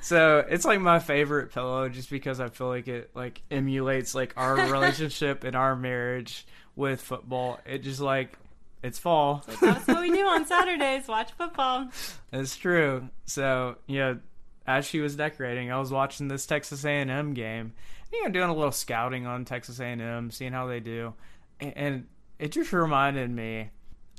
So 0.00 0.44
it's 0.48 0.64
like 0.64 0.80
my 0.80 0.98
favorite 0.98 1.52
pillow 1.52 1.88
just 1.88 2.10
because 2.10 2.40
I 2.40 2.48
feel 2.48 2.66
like 2.66 2.88
it 2.88 3.10
like 3.14 3.40
emulates 3.52 4.16
like 4.16 4.34
our 4.36 4.56
relationship 4.56 5.44
and 5.44 5.54
our 5.54 5.76
marriage 5.76 6.44
with 6.74 7.00
football. 7.00 7.60
It 7.64 7.78
just 7.84 8.00
like 8.00 8.36
it's 8.82 8.98
fall. 8.98 9.44
That's 9.60 9.86
what 9.86 10.00
we 10.00 10.10
do 10.10 10.26
on 10.26 10.46
Saturdays. 10.46 11.06
Watch 11.08 11.32
football. 11.32 11.88
It's 12.32 12.56
true. 12.56 13.08
So, 13.24 13.76
you 13.86 13.98
know, 13.98 14.18
as 14.66 14.84
she 14.86 15.00
was 15.00 15.16
decorating, 15.16 15.70
I 15.70 15.78
was 15.78 15.92
watching 15.92 16.28
this 16.28 16.46
Texas 16.46 16.84
A&M 16.84 17.34
game. 17.34 17.74
You 18.12 18.24
know, 18.24 18.30
doing 18.30 18.50
a 18.50 18.54
little 18.54 18.72
scouting 18.72 19.26
on 19.26 19.44
Texas 19.44 19.80
A&M, 19.80 20.30
seeing 20.30 20.52
how 20.52 20.66
they 20.66 20.80
do. 20.80 21.14
And, 21.60 21.72
and 21.76 22.06
it 22.38 22.52
just 22.52 22.72
reminded 22.72 23.30
me 23.30 23.70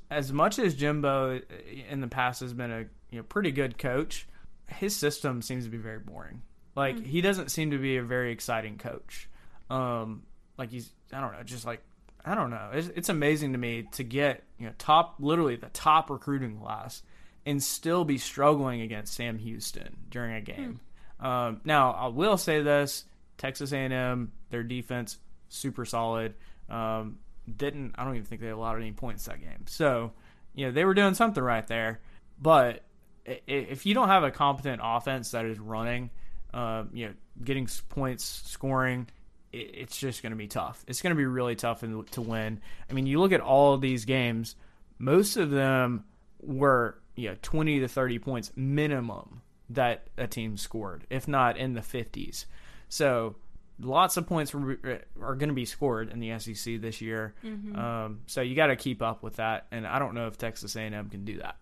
as 0.10 0.32
much 0.32 0.60
as 0.60 0.75
Jimbo 0.75 1.41
in 1.89 2.01
the 2.01 2.08
past 2.08 2.41
has 2.41 2.53
been 2.53 2.72
a, 2.72 2.79
you 3.12 3.17
know, 3.17 3.24
pretty 3.24 3.51
good 3.51 3.77
coach, 3.77 4.27
his 4.67 4.96
system 4.96 5.41
seems 5.41 5.65
to 5.65 5.70
be 5.70 5.77
very 5.77 6.00
boring. 6.00 6.41
Like 6.75 7.03
he 7.05 7.22
doesn't 7.22 7.51
seem 7.51 7.72
to 7.72 7.77
be 7.77 7.98
a 7.98 8.03
very 8.03 8.32
exciting 8.32 8.77
coach. 8.77 9.29
Um 9.70 10.24
like 10.58 10.72
he's 10.72 10.91
I 11.12 11.22
don't 11.22 11.34
know, 11.34 11.43
just 11.43 11.65
like 11.65 11.82
I 12.25 12.36
don't 12.36 12.50
know. 12.50 12.70
It's, 12.74 12.88
it's 12.96 13.10
amazing 13.10 13.51
to 13.51 13.58
me 13.58 13.88
to 13.94 14.03
get 14.03 14.44
you 14.58 14.68
know 14.68 14.74
top, 14.77 15.15
literally 15.20 15.56
the 15.56 15.70
top 15.70 16.10
recruiting 16.10 16.58
class, 16.58 17.03
and 17.46 17.62
still 17.62 18.06
be 18.06 18.18
struggling 18.18 18.82
against 18.82 19.13
Sam 19.13 19.38
Houston 19.38 19.98
during 20.10 20.34
a 20.36 20.42
game. 20.42 20.80
Um, 21.20 21.62
now 21.65 21.92
I 21.92 22.08
will 22.08 22.38
say 22.38 22.62
this: 22.62 23.06
Texas 23.38 23.72
A&M, 23.72 24.32
their 24.50 24.63
defense 24.63 25.18
super 25.50 25.86
solid. 25.86 26.34
Um, 26.70 27.20
didn't 27.57 27.96
I 27.98 28.05
don't 28.05 28.16
even 28.16 28.25
think 28.25 28.42
they 28.42 28.50
allowed 28.50 28.77
any 28.77 28.94
points 28.94 29.25
that 29.25 29.42
game. 29.42 29.66
So 29.68 30.14
you 30.53 30.66
know 30.66 30.72
they 30.72 30.86
were 30.86 30.94
doing 30.94 31.14
something 31.14 31.44
right 31.44 31.68
there. 31.68 32.00
But 32.42 32.83
if 33.25 33.86
you 33.86 33.94
don't 33.94 34.09
have 34.09 34.24
a 34.24 34.31
competent 34.31 34.81
offense 34.83 35.31
that 35.31 35.46
is 35.46 35.59
running, 35.59 36.09
um, 36.53 36.90
you 36.94 37.07
know, 37.07 37.14
getting 37.44 37.68
points, 37.90 38.44
scoring, 38.46 39.07
it's 39.53 39.98
just 39.98 40.22
going 40.22 40.31
to 40.31 40.37
be 40.37 40.48
tough. 40.48 40.83
It's 40.87 41.01
going 41.01 41.11
to 41.11 41.18
be 41.18 41.25
really 41.25 41.55
tough 41.55 41.83
in, 41.83 42.03
to 42.03 42.22
win. 42.22 42.59
I 42.89 42.94
mean, 42.94 43.05
you 43.05 43.20
look 43.20 43.31
at 43.31 43.42
all 43.42 43.74
of 43.74 43.81
these 43.81 44.05
games; 44.05 44.55
most 45.00 45.37
of 45.37 45.51
them 45.51 46.05
were 46.42 46.98
you 47.16 47.29
know 47.29 47.35
twenty 47.42 47.79
to 47.79 47.87
thirty 47.87 48.20
points 48.20 48.51
minimum 48.55 49.42
that 49.70 50.07
a 50.18 50.27
team 50.27 50.57
scored, 50.57 51.05
if 51.09 51.27
not 51.27 51.57
in 51.57 51.74
the 51.74 51.81
fifties. 51.81 52.46
So 52.89 53.35
lots 53.79 54.18
of 54.18 54.27
points 54.27 54.53
were, 54.53 54.77
are 55.22 55.35
going 55.35 55.50
to 55.50 55.55
be 55.55 55.66
scored 55.66 56.09
in 56.09 56.20
the 56.20 56.37
SEC 56.39 56.81
this 56.81 57.01
year. 57.01 57.33
Um, 57.44 58.22
so 58.27 58.42
you 58.42 58.55
got 58.55 58.68
to 58.68 58.75
keep 58.75 59.01
up 59.01 59.24
with 59.24 59.37
that, 59.37 59.68
and 59.72 59.87
I 59.87 60.00
don't 60.00 60.13
know 60.13 60.27
if 60.27 60.37
Texas 60.37 60.75
A&M 60.75 61.09
can 61.09 61.25
do 61.25 61.37
that. 61.39 61.57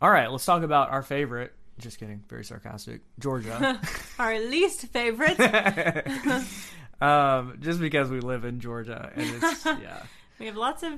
All 0.00 0.10
right, 0.10 0.30
let's 0.30 0.44
talk 0.44 0.62
about 0.62 0.90
our 0.90 1.02
favorite. 1.02 1.52
Just 1.78 1.98
kidding, 1.98 2.22
very 2.28 2.44
sarcastic. 2.44 3.02
Georgia. 3.18 3.80
Our 4.18 4.38
least 4.40 4.86
favorite. 4.88 5.38
um, 7.00 7.58
just 7.60 7.80
because 7.80 8.10
we 8.10 8.20
live 8.20 8.44
in 8.44 8.60
Georgia, 8.60 9.12
and 9.14 9.42
it's 9.42 9.64
yeah, 9.66 10.02
we 10.38 10.46
have 10.46 10.56
lots 10.56 10.82
of 10.82 10.94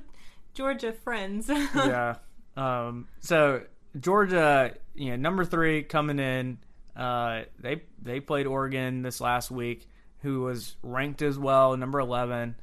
Georgia 0.54 0.92
friends. 0.92 1.48
yeah. 1.74 2.16
Um, 2.56 3.08
so 3.20 3.62
Georgia, 3.98 4.74
you 4.94 5.10
know, 5.10 5.16
number 5.16 5.44
three 5.44 5.82
coming 5.82 6.18
in. 6.18 6.58
Uh, 6.96 7.42
they 7.58 7.82
they 8.02 8.20
played 8.20 8.46
Oregon 8.46 9.02
this 9.02 9.20
last 9.20 9.50
week, 9.50 9.86
who 10.22 10.42
was 10.42 10.76
ranked 10.82 11.22
as 11.22 11.38
well, 11.38 11.76
number 11.76 12.00
eleven, 12.00 12.56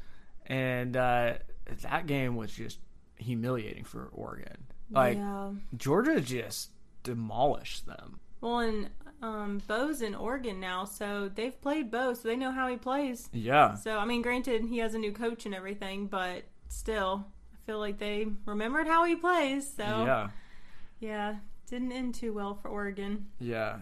and 0.45 0.95
uh, 0.97 1.33
that 1.81 2.07
game 2.07 2.35
was 2.35 2.51
just 2.51 2.79
humiliating 3.17 3.83
for 3.83 4.09
Oregon. 4.11 4.57
Like 4.91 5.17
yeah. 5.17 5.51
Georgia 5.75 6.21
just 6.21 6.71
demolished 7.03 7.85
them. 7.85 8.19
Well, 8.41 8.59
and 8.59 8.89
um, 9.21 9.61
Bo's 9.67 10.01
in 10.01 10.13
Oregon 10.15 10.59
now, 10.59 10.85
so 10.85 11.29
they've 11.33 11.59
played 11.61 11.89
Bo, 11.91 12.13
so 12.13 12.27
they 12.27 12.35
know 12.35 12.51
how 12.51 12.67
he 12.67 12.77
plays. 12.77 13.29
Yeah, 13.33 13.73
So, 13.75 13.97
I 13.97 14.05
mean, 14.05 14.21
granted, 14.21 14.63
he 14.65 14.77
has 14.79 14.93
a 14.93 14.97
new 14.99 15.11
coach 15.11 15.45
and 15.45 15.55
everything, 15.55 16.07
but 16.07 16.43
still, 16.69 17.25
I 17.53 17.57
feel 17.65 17.79
like 17.79 17.97
they 17.97 18.27
remembered 18.45 18.87
how 18.87 19.05
he 19.05 19.15
plays. 19.15 19.71
So, 19.75 19.83
yeah. 19.83 20.29
yeah, 20.99 21.35
didn't 21.69 21.91
end 21.91 22.15
too 22.15 22.33
well 22.33 22.55
for 22.55 22.69
Oregon. 22.69 23.27
Yeah, 23.39 23.79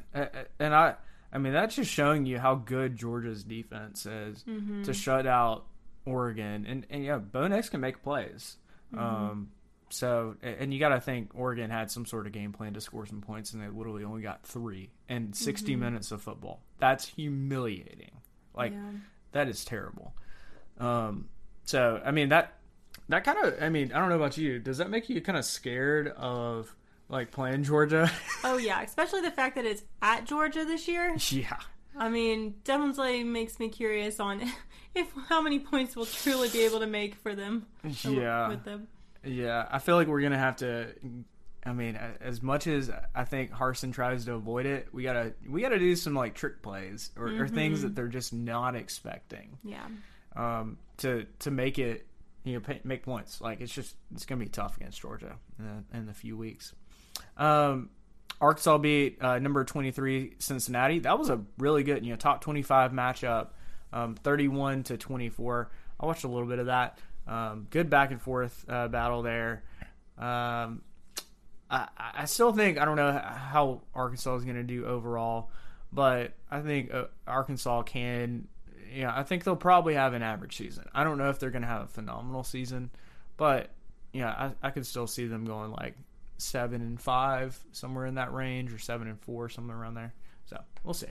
and 0.59 0.73
I, 0.73 0.95
I 1.33 1.37
mean, 1.37 1.53
that's 1.53 1.75
just 1.75 1.91
showing 1.91 2.25
you 2.25 2.39
how 2.39 2.55
good 2.55 2.95
Georgia's 2.95 3.43
defense 3.43 4.05
is 4.05 4.43
Mm-hmm. 4.47 4.83
to 4.83 4.93
shut 4.93 5.27
out 5.27 5.65
Oregon, 6.05 6.65
and 6.67 6.85
and 6.89 7.03
yeah, 7.03 7.17
Bo 7.17 7.47
Nix 7.47 7.67
can 7.69 7.81
make 7.81 8.01
plays. 8.03 8.57
Mm-hmm. 8.93 9.03
Um, 9.03 9.51
so 9.95 10.35
and 10.41 10.73
you 10.73 10.79
got 10.79 10.89
to 10.89 10.99
think 10.99 11.31
Oregon 11.33 11.69
had 11.69 11.89
some 11.89 12.05
sort 12.05 12.27
of 12.27 12.33
game 12.33 12.51
plan 12.51 12.73
to 12.73 12.81
score 12.81 13.05
some 13.05 13.21
points, 13.21 13.53
and 13.53 13.61
they 13.63 13.67
literally 13.69 14.03
only 14.03 14.21
got 14.21 14.43
three 14.43 14.91
in 15.09 15.33
60 15.33 15.71
Mm-hmm. 15.71 15.81
minutes 15.81 16.11
of 16.11 16.21
football. 16.21 16.61
That's 16.79 17.05
humiliating. 17.07 18.11
Like 18.53 18.73
yeah. 18.73 18.91
that 19.31 19.47
is 19.47 19.63
terrible. 19.65 20.13
Um, 20.79 21.29
so 21.65 22.01
I 22.03 22.11
mean 22.11 22.29
that 22.29 22.53
that 23.09 23.23
kind 23.23 23.37
of 23.43 23.55
I 23.61 23.69
mean 23.69 23.91
I 23.91 23.99
don't 23.99 24.09
know 24.09 24.15
about 24.15 24.37
you. 24.37 24.59
Does 24.59 24.77
that 24.79 24.89
make 24.89 25.09
you 25.09 25.21
kind 25.21 25.37
of 25.37 25.45
scared 25.45 26.09
of 26.09 26.75
like 27.09 27.31
playing 27.31 27.63
Georgia? 27.63 28.11
Oh, 28.43 28.57
yeah, 28.57 28.81
especially 28.81 29.21
the 29.21 29.31
fact 29.31 29.55
that 29.55 29.65
it's 29.65 29.83
at 30.01 30.25
Georgia 30.25 30.65
this 30.65 30.87
year. 30.87 31.15
yeah. 31.29 31.57
I 31.97 32.09
mean, 32.09 32.55
definitely 32.63 33.23
makes 33.23 33.57
me 33.59 33.69
curious 33.69 34.19
on 34.19 34.41
if 34.95 35.07
how 35.29 35.41
many 35.41 35.59
points 35.59 35.95
we'll 35.95 36.05
truly 36.07 36.49
be 36.49 36.63
able 36.63 36.79
to 36.79 36.87
make 36.87 37.15
for 37.15 37.33
them. 37.35 37.67
Yeah. 38.03 38.49
With 38.49 38.63
them. 38.65 38.87
Yeah, 39.25 39.67
I 39.69 39.79
feel 39.79 39.95
like 39.95 40.07
we're 40.07 40.21
gonna 40.21 40.37
have 40.37 40.57
to. 40.57 40.87
I 41.65 41.73
mean, 41.73 41.95
as 42.21 42.43
much 42.43 42.67
as 42.67 42.91
I 43.15 43.23
think 43.23 43.51
Harsin 43.51 43.91
tries 43.91 44.25
to 44.25 44.33
avoid 44.33 44.65
it, 44.67 44.87
we 44.93 45.01
gotta 45.03 45.33
we 45.49 45.61
gotta 45.61 45.79
do 45.79 45.95
some 45.95 46.13
like 46.13 46.35
trick 46.35 46.61
plays 46.61 47.09
or, 47.17 47.27
or 47.41 47.47
things 47.47 47.81
that 47.81 47.95
they're 47.95 48.07
just 48.07 48.33
not 48.33 48.75
expecting 48.75 49.57
Yeah. 49.63 49.85
um, 50.35 50.77
to 50.97 51.25
to 51.39 51.49
make 51.51 51.79
it 51.79 52.05
you 52.43 52.53
know 52.53 52.59
pay, 52.59 52.81
make 52.83 53.01
points. 53.03 53.41
Like 53.41 53.61
it's 53.61 53.73
just 53.73 53.95
it's 54.13 54.25
gonna 54.25 54.43
be 54.43 54.49
tough 54.49 54.77
against 54.77 55.01
Georgia 55.01 55.37
in 55.57 55.65
a, 55.65 55.97
in 55.97 56.09
a 56.09 56.13
few 56.13 56.37
weeks. 56.37 56.73
Um, 57.37 57.89
Arkansas 58.41 58.77
beat 58.77 59.17
uh, 59.23 59.39
number 59.39 59.63
twenty 59.63 59.89
three 59.91 60.33
Cincinnati. 60.39 60.99
That 60.99 61.17
was 61.17 61.29
a 61.29 61.41
really 61.57 61.83
good 61.83 62.03
you 62.05 62.11
know 62.11 62.17
top 62.17 62.41
twenty 62.41 62.61
five 62.61 62.91
matchup, 62.91 63.47
um, 63.91 64.13
thirty 64.15 64.47
one 64.47 64.83
to 64.83 64.97
twenty 64.97 65.29
four. 65.29 65.71
I 65.99 66.05
watched 66.05 66.25
a 66.25 66.27
little 66.27 66.47
bit 66.47 66.59
of 66.59 66.65
that. 66.67 66.99
Um, 67.27 67.67
good 67.69 67.89
back 67.89 68.11
and 68.11 68.21
forth 68.21 68.65
uh, 68.69 68.87
battle 68.87 69.21
there. 69.23 69.63
Um, 70.17 70.83
I, 71.69 71.87
I 71.97 72.25
still 72.25 72.53
think 72.53 72.77
I 72.77 72.85
don't 72.85 72.95
know 72.95 73.11
how 73.11 73.81
Arkansas 73.93 74.35
is 74.35 74.43
going 74.43 74.57
to 74.57 74.63
do 74.63 74.85
overall, 74.85 75.49
but 75.91 76.33
I 76.51 76.61
think 76.61 76.93
uh, 76.93 77.05
Arkansas 77.27 77.83
can. 77.83 78.47
Yeah, 78.93 79.11
I 79.13 79.23
think 79.23 79.43
they'll 79.43 79.55
probably 79.55 79.95
have 79.95 80.13
an 80.13 80.21
average 80.21 80.55
season. 80.55 80.85
I 80.93 81.03
don't 81.03 81.17
know 81.17 81.29
if 81.29 81.39
they're 81.39 81.49
going 81.49 81.63
to 81.63 81.67
have 81.67 81.81
a 81.81 81.87
phenomenal 81.87 82.43
season, 82.43 82.91
but 83.35 83.71
yeah, 84.13 84.29
I, 84.29 84.67
I 84.67 84.69
could 84.69 84.85
still 84.85 85.07
see 85.07 85.25
them 85.25 85.43
going 85.43 85.71
like 85.71 85.95
seven 86.37 86.81
and 86.81 87.01
five, 87.01 87.57
somewhere 87.71 88.05
in 88.05 88.15
that 88.15 88.31
range, 88.33 88.71
or 88.71 88.77
seven 88.79 89.07
and 89.07 89.19
four, 89.19 89.49
somewhere 89.49 89.77
around 89.77 89.95
there. 89.95 90.13
So 90.45 90.61
we'll 90.83 90.93
see. 90.93 91.07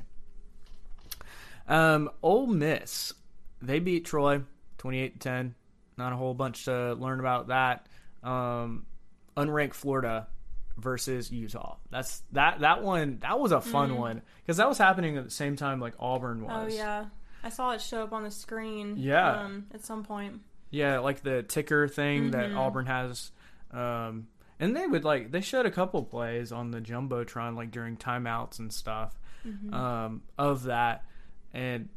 Um, 1.67 2.11
Ole 2.23 2.47
Miss, 2.47 3.13
they 3.61 3.81
beat 3.81 4.05
Troy, 4.05 4.43
twenty-eight 4.79 5.15
to 5.15 5.19
ten. 5.19 5.55
Not 5.97 6.13
a 6.13 6.17
whole 6.17 6.35
bunch 6.35 6.65
to 6.65 6.95
learn 6.95 7.21
about 7.21 7.49
that. 7.49 7.87
Um, 8.23 8.87
unranked 9.37 9.75
Florida 9.75 10.29
versus 10.77 11.31
Utah. 11.31 11.77
That's 11.91 12.23
that 12.33 12.61
that 12.61 12.83
one. 12.83 13.19
That 13.23 13.39
was 13.39 13.53
a 13.53 13.61
fun 13.61 13.97
one 13.97 14.23
because 14.43 14.57
that 14.57 14.69
was 14.69 14.79
happening 14.79 15.17
at 15.17 15.25
the 15.25 15.31
same 15.31 15.57
time 15.57 15.81
like 15.81 15.95
Auburn 16.01 16.43
was. 16.45 16.51
Mm. 16.53 16.65
Oh 16.65 16.77
yeah, 16.77 17.05
I 17.43 17.49
saw 17.51 17.71
it 17.73 17.81
show 17.81 18.03
up 18.03 18.13
on 18.13 18.25
the 18.25 18.31
screen. 18.31 18.97
Yeah. 18.99 19.43
Um, 19.43 19.67
at 19.73 19.85
some 19.85 20.05
point. 20.05 20.41
Yeah, 20.71 20.99
like 20.99 21.23
the 21.23 21.43
ticker 21.43 21.87
thing 21.89 22.33
that 22.33 22.49
Mm-hmm. 22.49 22.59
Auburn 22.59 22.87
has. 22.87 23.31
Um, 23.71 24.29
and 24.59 24.77
they 24.77 24.87
would 24.87 25.05
like 25.05 25.31
they 25.31 25.41
showed 25.41 25.67
a 25.67 25.71
couple 25.71 26.03
plays 26.05 26.51
on 26.53 26.71
the 26.71 26.81
jumbotron 26.81 27.57
like 27.57 27.71
during 27.71 27.97
timeouts 27.97 28.59
and 28.59 28.73
stuff 28.73 29.19
Mm-hmm. 29.47 29.75
um, 29.75 30.23
of 30.39 30.65
that, 30.65 31.05
and 31.53 31.89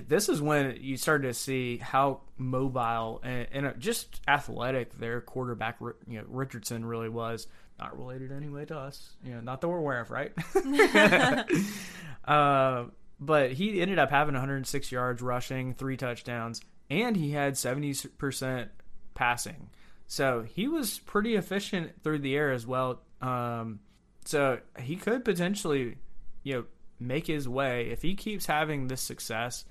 this 0.00 0.28
is 0.28 0.40
when 0.40 0.76
you 0.80 0.96
started 0.96 1.28
to 1.28 1.34
see 1.34 1.78
how 1.78 2.20
mobile 2.36 3.20
and, 3.22 3.46
and 3.52 3.66
uh, 3.66 3.72
just 3.78 4.20
athletic 4.26 4.98
their 4.98 5.20
quarterback, 5.20 5.78
you 5.80 6.18
know, 6.18 6.24
Richardson 6.28 6.84
really 6.84 7.08
was. 7.08 7.46
Not 7.78 7.98
related 7.98 8.30
anyway 8.30 8.66
to 8.66 8.78
us, 8.78 9.16
you 9.24 9.34
know, 9.34 9.40
not 9.40 9.60
that 9.60 9.68
we're 9.68 9.78
aware 9.78 10.00
of, 10.00 10.12
right? 10.12 10.32
uh, 12.24 12.84
but 13.18 13.52
he 13.52 13.80
ended 13.80 13.98
up 13.98 14.10
having 14.10 14.34
106 14.34 14.92
yards 14.92 15.20
rushing, 15.20 15.74
three 15.74 15.96
touchdowns, 15.96 16.60
and 16.88 17.16
he 17.16 17.32
had 17.32 17.54
70% 17.54 18.68
passing. 19.14 19.70
So 20.06 20.42
he 20.42 20.68
was 20.68 21.00
pretty 21.00 21.34
efficient 21.34 22.02
through 22.04 22.20
the 22.20 22.36
air 22.36 22.52
as 22.52 22.64
well. 22.64 23.00
Um, 23.20 23.80
so 24.24 24.60
he 24.78 24.96
could 24.96 25.24
potentially, 25.24 25.96
you 26.42 26.54
know, 26.54 26.64
make 27.00 27.26
his 27.26 27.48
way 27.48 27.88
if 27.90 28.02
he 28.02 28.14
keeps 28.14 28.46
having 28.46 28.88
this 28.88 29.00
success, 29.00 29.64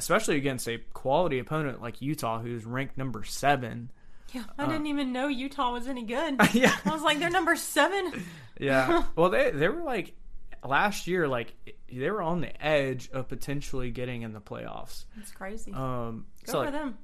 especially 0.00 0.36
against 0.36 0.68
a 0.68 0.78
quality 0.92 1.38
opponent 1.38 1.80
like 1.80 2.00
Utah, 2.00 2.40
who's 2.40 2.64
ranked 2.64 2.96
number 2.96 3.22
seven. 3.22 3.90
Yeah, 4.32 4.44
I 4.58 4.66
didn't 4.66 4.86
even 4.86 5.12
know 5.12 5.28
Utah 5.28 5.72
was 5.72 5.86
any 5.88 6.04
good. 6.04 6.40
yeah, 6.52 6.74
I 6.84 6.90
was 6.90 7.02
like, 7.02 7.18
they're 7.18 7.30
number 7.30 7.56
seven. 7.56 8.24
yeah. 8.58 9.04
Well, 9.16 9.30
they 9.30 9.50
they 9.50 9.68
were 9.68 9.82
like 9.82 10.14
last 10.64 11.06
year, 11.06 11.26
like 11.28 11.54
they 11.92 12.10
were 12.10 12.22
on 12.22 12.40
the 12.40 12.64
edge 12.64 13.10
of 13.12 13.28
potentially 13.28 13.90
getting 13.90 14.22
in 14.22 14.32
the 14.32 14.40
playoffs. 14.40 15.04
That's 15.16 15.32
crazy. 15.32 15.72
Um, 15.72 16.26
Go 16.44 16.52
so 16.52 16.58
for 16.58 16.64
like, 16.64 16.72
them. 16.72 16.98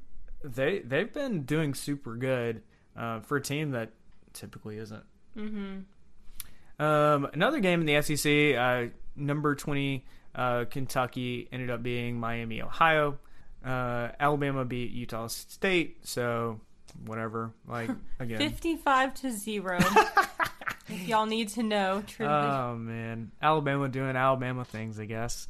they 0.45 0.79
they've 0.81 1.13
been 1.13 1.43
doing 1.43 1.75
super 1.75 2.17
good 2.17 2.63
uh, 2.97 3.21
for 3.21 3.37
a 3.37 3.43
team 3.43 3.73
that 3.73 3.91
typically 4.33 4.79
isn't. 4.79 5.05
Mm-hmm. 5.37 6.83
Um, 6.83 7.29
another 7.33 7.61
game 7.61 7.81
in 7.81 7.87
the 7.87 8.03
SEC, 8.03 8.57
uh, 8.57 8.93
number 9.17 9.55
twenty, 9.55 10.05
uh, 10.37 10.67
Kentucky 10.67 11.49
ended 11.51 11.71
up 11.71 11.83
being 11.83 12.21
Miami, 12.21 12.63
Ohio. 12.63 13.19
Uh, 13.65 14.11
Alabama 14.21 14.65
beat 14.65 14.93
Utah 14.93 15.27
State, 15.27 16.07
so 16.07 16.61
whatever. 17.05 17.53
Like 17.67 17.91
again, 18.21 18.39
Fifty-five 18.39 19.15
to 19.15 19.33
zero. 19.33 19.79
if 20.89 21.09
y'all 21.09 21.27
need 21.27 21.49
to 21.51 21.63
know, 21.65 22.03
truly. 22.07 22.31
Oh 22.33 22.77
man, 22.77 23.33
Alabama 23.43 23.89
doing 23.89 24.15
Alabama 24.15 24.65
things, 24.65 25.01
I 25.01 25.07
guess. 25.07 25.49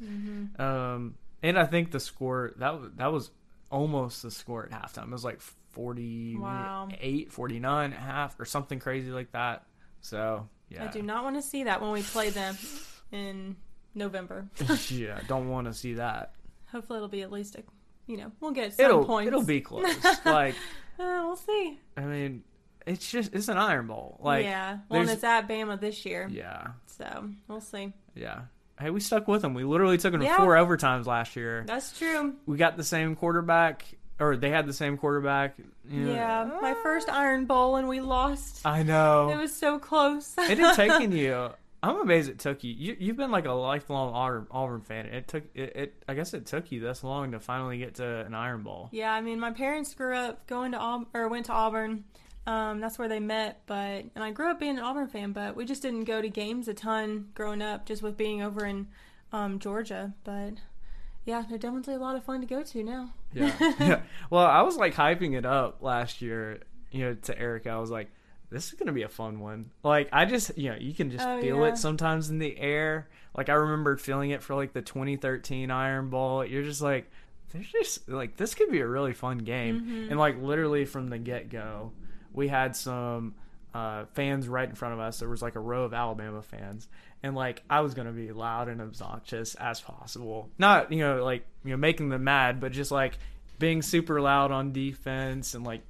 Um, 0.59 1.17
and 1.43 1.59
I 1.59 1.67
think 1.67 1.91
the 1.91 2.01
score 2.01 2.53
that 2.57 2.97
that 2.97 3.13
was 3.13 3.31
almost 3.71 4.23
the 4.23 4.31
score 4.31 4.65
at 4.65 4.71
halftime. 4.71 5.09
It 5.09 5.13
was 5.13 5.25
like 5.25 5.41
48, 5.41 6.39
Wow. 6.41 6.89
49 7.29 7.93
at 7.93 7.99
half, 7.99 8.41
or 8.41 8.45
something 8.47 8.79
crazy 8.79 9.11
like 9.11 9.33
that. 9.33 9.67
So 10.01 10.49
yeah, 10.71 10.85
I 10.85 10.87
do 10.89 11.03
not 11.03 11.23
want 11.25 11.37
to 11.37 11.43
see 11.43 11.65
that 11.65 11.83
when 11.83 11.91
we 11.91 12.03
play 12.03 12.31
them 12.31 12.57
in 13.13 13.57
November. 13.97 14.47
yeah, 14.91 15.19
don't 15.27 15.49
want 15.49 15.67
to 15.67 15.75
see 15.75 15.95
that. 15.95 16.33
Hopefully, 16.71 16.99
it'll 16.99 17.09
be 17.09 17.23
at 17.23 17.33
least 17.33 17.57
a, 17.57 17.63
you 18.07 18.17
know, 18.19 18.31
we'll 18.41 18.53
get 18.53 18.75
some 18.75 18.85
It'll 18.87 19.05
points. 19.05 19.29
it'll 19.29 19.43
be 19.43 19.61
close. 19.63 19.85
like 20.25 20.55
Uh, 20.99 21.23
we'll 21.25 21.37
see. 21.37 21.79
I 21.97 22.03
mean, 22.03 22.45
it's 22.87 23.11
just 23.11 23.35
it's 23.35 23.49
an 23.49 23.57
Iron 23.59 23.87
Bowl. 23.89 24.19
Like 24.23 24.45
yeah. 24.45 24.79
Well, 24.89 25.01
and 25.01 25.11
it's 25.11 25.25
at 25.25 25.49
Bama 25.49 25.81
this 25.81 26.05
year, 26.07 26.29
yeah, 26.31 26.69
so 26.87 27.31
we'll 27.49 27.61
see. 27.61 27.93
yeah. 28.15 28.43
Hey, 28.79 28.91
we 28.91 29.01
stuck 29.01 29.27
with 29.27 29.41
them. 29.41 29.55
We 29.55 29.65
literally 29.65 29.97
took 29.97 30.13
them 30.13 30.21
to 30.21 30.35
four 30.35 30.55
overtimes 30.55 31.07
last 31.07 31.35
year. 31.35 31.65
That's 31.67 31.99
true. 31.99 32.35
we 32.45 32.59
got 32.59 32.77
the 32.77 32.85
same 32.85 33.17
quarterback, 33.17 33.87
or 34.21 34.37
they 34.37 34.51
had 34.51 34.67
the 34.67 34.75
same 34.75 34.99
quarterback. 34.99 35.57
you 35.89 36.01
know. 36.05 36.13
Yeah, 36.13 36.51
my 36.61 36.75
first 36.83 37.09
Iron 37.09 37.47
Bowl, 37.47 37.77
and 37.77 37.89
we 37.89 38.01
lost. 38.01 38.61
I 38.67 38.83
know. 38.83 39.31
It 39.31 39.37
was 39.39 39.55
so 39.57 39.79
close. 39.79 40.35
it 40.37 40.59
had 40.59 40.75
taken 40.77 41.13
you. 41.17 41.49
I'm 41.87 42.01
amazed 42.01 42.29
it 42.29 42.39
took 42.39 42.65
you. 42.65 42.75
you 42.77 42.97
you've 42.99 43.17
been 43.17 43.31
like 43.31 43.47
a 43.47 43.53
lifelong 43.53 44.13
Auburn, 44.13 44.47
Auburn 44.51 44.81
fan. 44.81 45.07
It 45.07 45.29
took 45.29 45.45
it, 45.55 45.77
it. 45.77 46.05
I 46.09 46.15
guess 46.15 46.35
it 46.35 46.47
took 46.47 46.73
you 46.73 46.81
this 46.81 47.05
long 47.05 47.33
to 47.33 47.41
finally 47.41 47.79
get 47.79 47.95
to 47.97 48.27
an 48.27 48.35
Iron 48.35 48.63
Bowl. 48.63 48.89
Yeah, 48.93 49.13
I 49.13 49.21
mean, 49.21 49.39
my 49.39 49.53
parents 49.53 49.95
grew 49.95 50.17
up 50.17 50.47
going 50.47 50.73
to 50.73 50.79
Auburn 50.79 51.07
or 51.15 51.29
went 51.29 51.47
to 51.47 51.53
Auburn. 51.53 52.05
Um, 52.47 52.81
that's 52.81 52.99
where 52.99 53.09
they 53.09 53.21
met, 53.21 53.63
but 53.67 54.05
and 54.15 54.23
I 54.23 54.31
grew 54.31 54.51
up 54.51 54.61
being 54.61 54.79
an 54.79 54.85
Auburn 54.85 55.09
fan, 55.09 55.33
but 55.33 55.57
we 55.57 55.65
just 55.65 55.83
didn't 55.83 56.05
go 56.05 56.21
to 56.21 56.29
games 56.29 56.69
a 56.69 56.75
ton 56.75 57.29
growing 57.35 57.63
up, 57.63 57.87
just 57.87 58.03
with 58.03 58.17
being 58.17 58.43
over 58.43 58.65
in 58.65 58.89
um, 59.33 59.59
Georgia. 59.59 60.15
But 60.25 60.55
yeah, 61.25 61.45
they're 61.49 61.59
definitely 61.59 61.95
a 61.95 61.99
lot 61.99 62.17
of 62.17 62.25
fun 62.25 62.41
to 62.41 62.47
go 62.47 62.63
to 62.63 62.83
now. 62.83 63.11
Yeah. 63.33 63.53
yeah. 63.81 64.01
Well, 64.31 64.47
I 64.47 64.63
was 64.63 64.77
like 64.77 64.95
hyping 64.95 65.37
it 65.37 65.45
up 65.45 65.83
last 65.83 66.23
year. 66.23 66.61
You 66.93 67.07
know, 67.07 67.15
to 67.15 67.39
Erica, 67.39 67.71
I 67.71 67.79
was 67.79 67.91
like, 67.91 68.11
"This 68.51 68.69
is 68.73 68.75
gonna 68.79 68.93
be 68.93 69.03
a 69.03 69.09
fun 69.09 69.41
one." 69.41 69.71
Like, 69.83 70.09
I 70.13 70.25
just, 70.25 70.57
you 70.57 70.71
know, 70.71 70.77
you 70.77 70.95
can 70.95 71.11
just 71.11 71.27
Oh, 71.27 71.41
feel 71.41 71.57
yeah. 71.61 71.69
it 71.69 71.79
sometimes 71.79 72.31
in 72.31 72.39
the 72.39 72.57
air. 72.59 73.09
Like, 73.37 73.49
I 73.49 73.55
remember 73.55 73.97
feeling 73.97 74.31
it 74.31 74.43
for 74.43 74.55
like 74.55 74.73
the 74.73 74.83
2013 74.83 75.71
Iron 75.71 76.09
Bowl. 76.11 76.45
You're 76.45 76.63
just 76.63 76.81
like, 76.83 77.11
"There's 77.53 77.71
just 77.71 78.09
like 78.09 78.37
this 78.37 78.55
could 78.55 78.71
be 78.71 78.81
a 78.81 78.87
really 78.87 79.13
fun 79.15 79.39
game." 79.39 79.81
Mm-hmm. 79.81 80.11
And 80.11 80.19
like 80.19 80.41
literally 80.41 80.85
from 80.85 81.09
the 81.09 81.19
get 81.19 81.51
go, 81.51 81.93
we 82.33 82.49
had 82.49 82.75
some 82.77 83.35
uh, 83.75 84.05
fans 84.15 84.49
right 84.49 84.69
in 84.69 84.75
front 84.75 84.95
of 84.95 85.01
us. 85.01 85.19
There 85.19 85.29
was 85.29 85.43
like 85.43 85.55
a 85.55 85.61
row 85.61 85.85
of 85.85 85.93
Alabama 85.93 86.41
fans, 86.43 86.89
and 87.23 87.35
like 87.35 87.63
I 87.69 87.81
was 87.81 87.93
gonna 87.95 88.13
be 88.13 88.33
loud 88.33 88.69
and 88.69 88.81
obnoxious 88.81 89.55
as 89.57 89.81
possible. 89.83 90.49
Not 90.59 90.91
you 90.93 91.01
know 91.01 91.23
like 91.25 91.45
you 91.65 91.73
know 91.73 91.77
making 91.77 92.09
them 92.09 92.25
mad, 92.25 92.59
but 92.61 92.73
just 92.73 92.91
like 92.91 93.19
being 93.59 93.81
super 93.83 94.21
loud 94.21 94.51
on 94.53 94.73
defense 94.73 95.55
and 95.55 95.65
like 95.65 95.81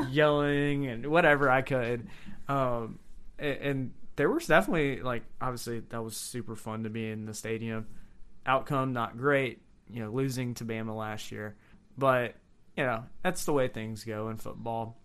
yelling 0.10 0.86
and 0.86 1.06
whatever 1.06 1.50
I 1.50 1.62
could. 1.62 2.06
Um, 2.48 2.98
and, 3.38 3.58
and 3.58 3.92
there 4.16 4.30
was 4.30 4.46
definitely 4.46 5.00
like 5.00 5.22
obviously 5.40 5.80
that 5.80 6.02
was 6.02 6.16
super 6.16 6.56
fun 6.56 6.84
to 6.84 6.90
be 6.90 7.08
in 7.08 7.26
the 7.26 7.34
stadium. 7.34 7.86
Outcome 8.44 8.92
not 8.92 9.16
great, 9.16 9.62
you 9.90 10.02
know, 10.02 10.10
losing 10.10 10.54
to 10.54 10.64
Bama 10.64 10.96
last 10.96 11.32
year, 11.32 11.56
but 11.96 12.34
you 12.76 12.84
know 12.84 13.04
that's 13.22 13.44
the 13.44 13.52
way 13.52 13.68
things 13.68 14.04
go 14.04 14.28
in 14.28 14.36
football. 14.36 14.98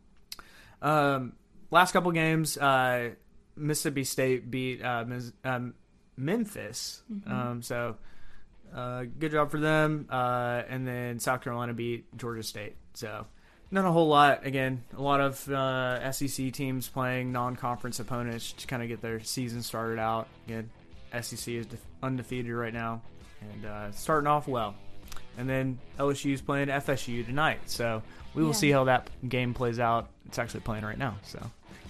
Um, 0.81 1.33
last 1.71 1.91
couple 1.91 2.11
games, 2.11 2.57
uh, 2.57 3.11
Mississippi 3.55 4.03
State 4.03 4.49
beat 4.49 4.81
uh, 4.83 5.05
um, 5.43 5.73
Memphis. 6.15 7.01
Um, 7.25 7.61
so 7.61 7.97
uh, 8.73 9.03
good 9.17 9.31
job 9.31 9.51
for 9.51 9.59
them. 9.59 10.07
Uh, 10.09 10.63
and 10.67 10.87
then 10.87 11.19
South 11.19 11.41
Carolina 11.41 11.73
beat 11.73 12.05
Georgia 12.17 12.43
State. 12.43 12.75
So 12.93 13.25
not 13.71 13.85
a 13.85 13.91
whole 13.91 14.07
lot. 14.07 14.45
Again, 14.45 14.83
a 14.97 15.01
lot 15.01 15.19
of 15.21 15.47
uh, 15.49 16.11
SEC 16.11 16.51
teams 16.53 16.87
playing 16.87 17.31
non-conference 17.31 17.99
opponents 17.99 18.53
to 18.53 18.67
kind 18.67 18.81
of 18.81 18.87
get 18.89 19.01
their 19.01 19.19
season 19.21 19.61
started 19.63 19.99
out. 19.99 20.27
Again, 20.47 20.69
SEC 21.21 21.47
is 21.55 21.65
def- 21.65 21.79
undefeated 22.03 22.51
right 22.51 22.73
now 22.73 23.01
and 23.41 23.65
uh, 23.65 23.91
starting 23.91 24.27
off 24.27 24.47
well. 24.47 24.75
And 25.37 25.47
then 25.49 25.79
LSU 25.99 26.33
is 26.33 26.41
playing 26.41 26.67
FSU 26.69 27.25
tonight. 27.25 27.59
So 27.65 28.01
we 28.33 28.41
will 28.41 28.49
Yeah. 28.49 28.55
see 28.55 28.71
how 28.71 28.83
that 28.85 29.09
game 29.27 29.53
plays 29.53 29.79
out. 29.79 30.09
It's 30.25 30.39
actually 30.39 30.61
playing 30.61 30.83
right 30.83 30.97
now. 30.97 31.15
So 31.23 31.39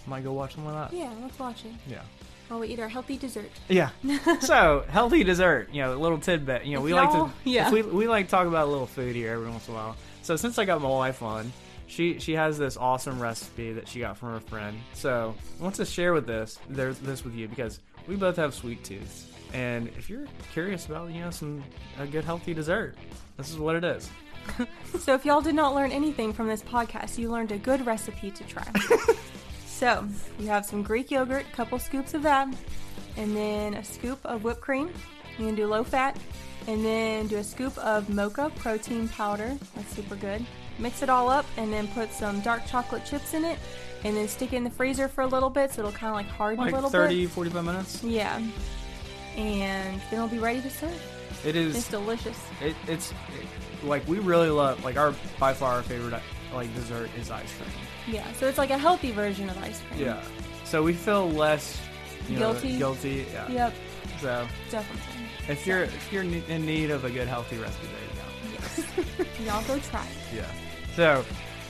might 0.05 0.23
go 0.23 0.33
watch 0.33 0.55
some 0.55 0.65
of 0.67 0.73
that. 0.73 0.97
Yeah, 0.97 1.11
let's 1.21 1.37
watch 1.39 1.63
it 1.65 1.71
Yeah. 1.87 2.01
while 2.47 2.59
we 2.61 2.67
eat 2.69 2.79
our 2.79 2.87
healthy 2.89 3.17
dessert. 3.17 3.49
Yeah. 3.69 3.89
so 4.41 4.85
healthy 4.89 5.23
dessert, 5.23 5.69
you 5.73 5.81
know, 5.81 5.93
a 5.93 5.99
little 5.99 6.17
tidbit. 6.17 6.65
You 6.65 6.73
know, 6.73 6.79
If 6.79 6.85
we 6.85 6.93
like 6.93 7.11
to 7.11 7.29
yeah. 7.43 7.67
if 7.67 7.73
we 7.73 7.81
we 7.83 8.07
like 8.07 8.25
to 8.27 8.31
talk 8.31 8.47
about 8.47 8.67
a 8.67 8.71
little 8.71 8.85
food 8.87 9.15
here 9.15 9.33
every 9.33 9.49
once 9.49 9.67
in 9.67 9.73
a 9.73 9.77
while. 9.77 9.95
So 10.23 10.35
since 10.35 10.57
I 10.59 10.65
got 10.65 10.81
my 10.81 10.89
wife 10.89 11.21
on, 11.23 11.51
she 11.87 12.19
she 12.19 12.33
has 12.33 12.57
this 12.57 12.77
awesome 12.77 13.19
recipe 13.19 13.73
that 13.73 13.87
she 13.87 13.99
got 13.99 14.17
from 14.17 14.33
her 14.33 14.39
friend. 14.39 14.77
So 14.93 15.33
I 15.59 15.63
want 15.63 15.75
to 15.75 15.85
share 15.85 16.13
with 16.13 16.27
this 16.27 16.59
there's 16.69 16.99
this 16.99 17.23
with 17.23 17.33
you 17.33 17.47
because 17.47 17.79
we 18.07 18.15
both 18.15 18.35
have 18.35 18.53
sweet 18.53 18.83
tooths. 18.83 19.27
And 19.53 19.87
if 19.97 20.09
you're 20.09 20.27
curious 20.51 20.85
about, 20.85 21.11
you 21.11 21.21
know, 21.21 21.31
some 21.31 21.63
a 21.99 22.05
good 22.05 22.23
healthy 22.23 22.53
dessert, 22.53 22.95
this 23.37 23.49
is 23.49 23.57
what 23.57 23.75
it 23.75 23.83
is. 23.83 24.09
So, 24.99 25.13
if 25.13 25.25
y'all 25.25 25.41
did 25.41 25.55
not 25.55 25.75
learn 25.75 25.91
anything 25.91 26.31
from 26.31 26.47
this 26.47 26.63
podcast, 26.63 27.17
you 27.17 27.29
learned 27.29 27.51
a 27.51 27.57
good 27.57 27.85
recipe 27.85 28.31
to 28.31 28.43
try. 28.45 28.65
so, 29.65 30.07
you 30.39 30.47
have 30.47 30.65
some 30.65 30.81
Greek 30.81 31.11
yogurt, 31.11 31.45
a 31.51 31.55
couple 31.55 31.77
scoops 31.77 32.13
of 32.13 32.23
that, 32.23 32.47
and 33.17 33.35
then 33.35 33.73
a 33.73 33.83
scoop 33.83 34.19
of 34.25 34.45
whipped 34.45 34.61
cream. 34.61 34.89
You 35.37 35.47
can 35.47 35.55
do 35.55 35.67
low 35.67 35.83
fat, 35.83 36.17
and 36.67 36.83
then 36.83 37.27
do 37.27 37.37
a 37.37 37.43
scoop 37.43 37.77
of 37.77 38.09
mocha 38.09 38.51
protein 38.55 39.09
powder. 39.09 39.57
That's 39.75 39.93
super 39.93 40.15
good. 40.15 40.45
Mix 40.79 41.01
it 41.01 41.09
all 41.09 41.29
up, 41.29 41.45
and 41.57 41.71
then 41.73 41.87
put 41.89 42.11
some 42.11 42.39
dark 42.41 42.65
chocolate 42.67 43.05
chips 43.05 43.33
in 43.33 43.43
it, 43.43 43.57
and 44.03 44.15
then 44.15 44.27
stick 44.27 44.53
it 44.53 44.57
in 44.57 44.63
the 44.63 44.69
freezer 44.69 45.07
for 45.07 45.21
a 45.21 45.27
little 45.27 45.49
bit 45.49 45.71
so 45.73 45.81
it'll 45.81 45.91
kind 45.91 46.09
of 46.09 46.15
like 46.15 46.27
harden 46.27 46.63
Like 46.63 46.71
a 46.73 46.75
little 46.75 46.89
30, 46.89 47.25
bit. 47.25 47.31
45 47.31 47.65
minutes. 47.65 48.03
Yeah. 48.03 48.37
And 49.35 49.99
then 49.99 50.01
it'll 50.11 50.27
be 50.27 50.39
ready 50.39 50.61
to 50.61 50.69
serve. 50.69 51.01
It 51.45 51.55
is. 51.55 51.75
It's 51.75 51.89
delicious. 51.89 52.39
It, 52.61 52.75
it's 52.87 53.11
it, 53.11 53.85
like 53.85 54.07
we 54.07 54.19
really 54.19 54.49
love 54.49 54.83
like 54.83 54.97
our 54.97 55.13
by 55.39 55.53
far 55.53 55.73
our 55.75 55.83
favorite 55.83 56.19
like 56.53 56.73
dessert 56.73 57.09
is 57.19 57.29
ice 57.29 57.53
cream. 57.57 57.69
Yeah, 58.15 58.31
so 58.33 58.47
it's 58.47 58.57
like 58.57 58.71
a 58.71 58.77
healthy 58.77 59.11
version 59.11 59.49
of 59.49 59.57
ice 59.63 59.81
cream. 59.89 60.01
Yeah. 60.01 60.21
So 60.63 60.81
we 60.81 60.93
feel 60.93 61.29
less 61.29 61.79
you 62.27 62.39
know, 62.39 62.53
Guilty? 62.53 62.77
guilty. 62.77 63.25
Yeah. 63.31 63.49
Yep, 63.51 63.73
So 64.21 64.47
definitely. 64.71 65.16
If 65.47 65.65
you're 65.65 65.83
if 65.83 66.11
you're 66.11 66.23
in 66.23 66.65
need 66.65 66.89
of 66.89 67.05
a 67.05 67.09
good 67.09 67.27
healthy 67.27 67.57
recipe, 67.57 67.87
there 67.87 68.03
you 68.03 68.85
go. 68.85 69.27
Yes. 69.33 69.39
Y'all 69.45 69.63
go 69.63 69.79
try 69.89 70.05
it. 70.05 70.35
Yeah. 70.35 70.51
So, 70.95 71.23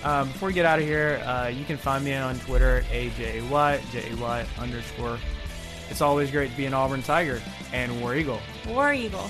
um, 0.03 0.27
before 0.29 0.47
we 0.47 0.53
get 0.53 0.65
out 0.65 0.79
of 0.79 0.85
here, 0.85 1.21
uh, 1.25 1.47
you 1.47 1.65
can 1.65 1.77
find 1.77 2.03
me 2.03 2.13
on 2.13 2.39
Twitter, 2.39 2.83
AJY, 2.91 3.91
J-A-Y 3.91 4.45
underscore. 4.59 5.19
It's 5.89 6.01
always 6.01 6.31
great 6.31 6.51
to 6.51 6.57
be 6.57 6.65
an 6.65 6.73
Auburn 6.73 7.01
Tiger 7.01 7.41
and 7.73 8.01
War 8.01 8.15
Eagle. 8.15 8.39
War 8.67 8.93
Eagle. 8.93 9.29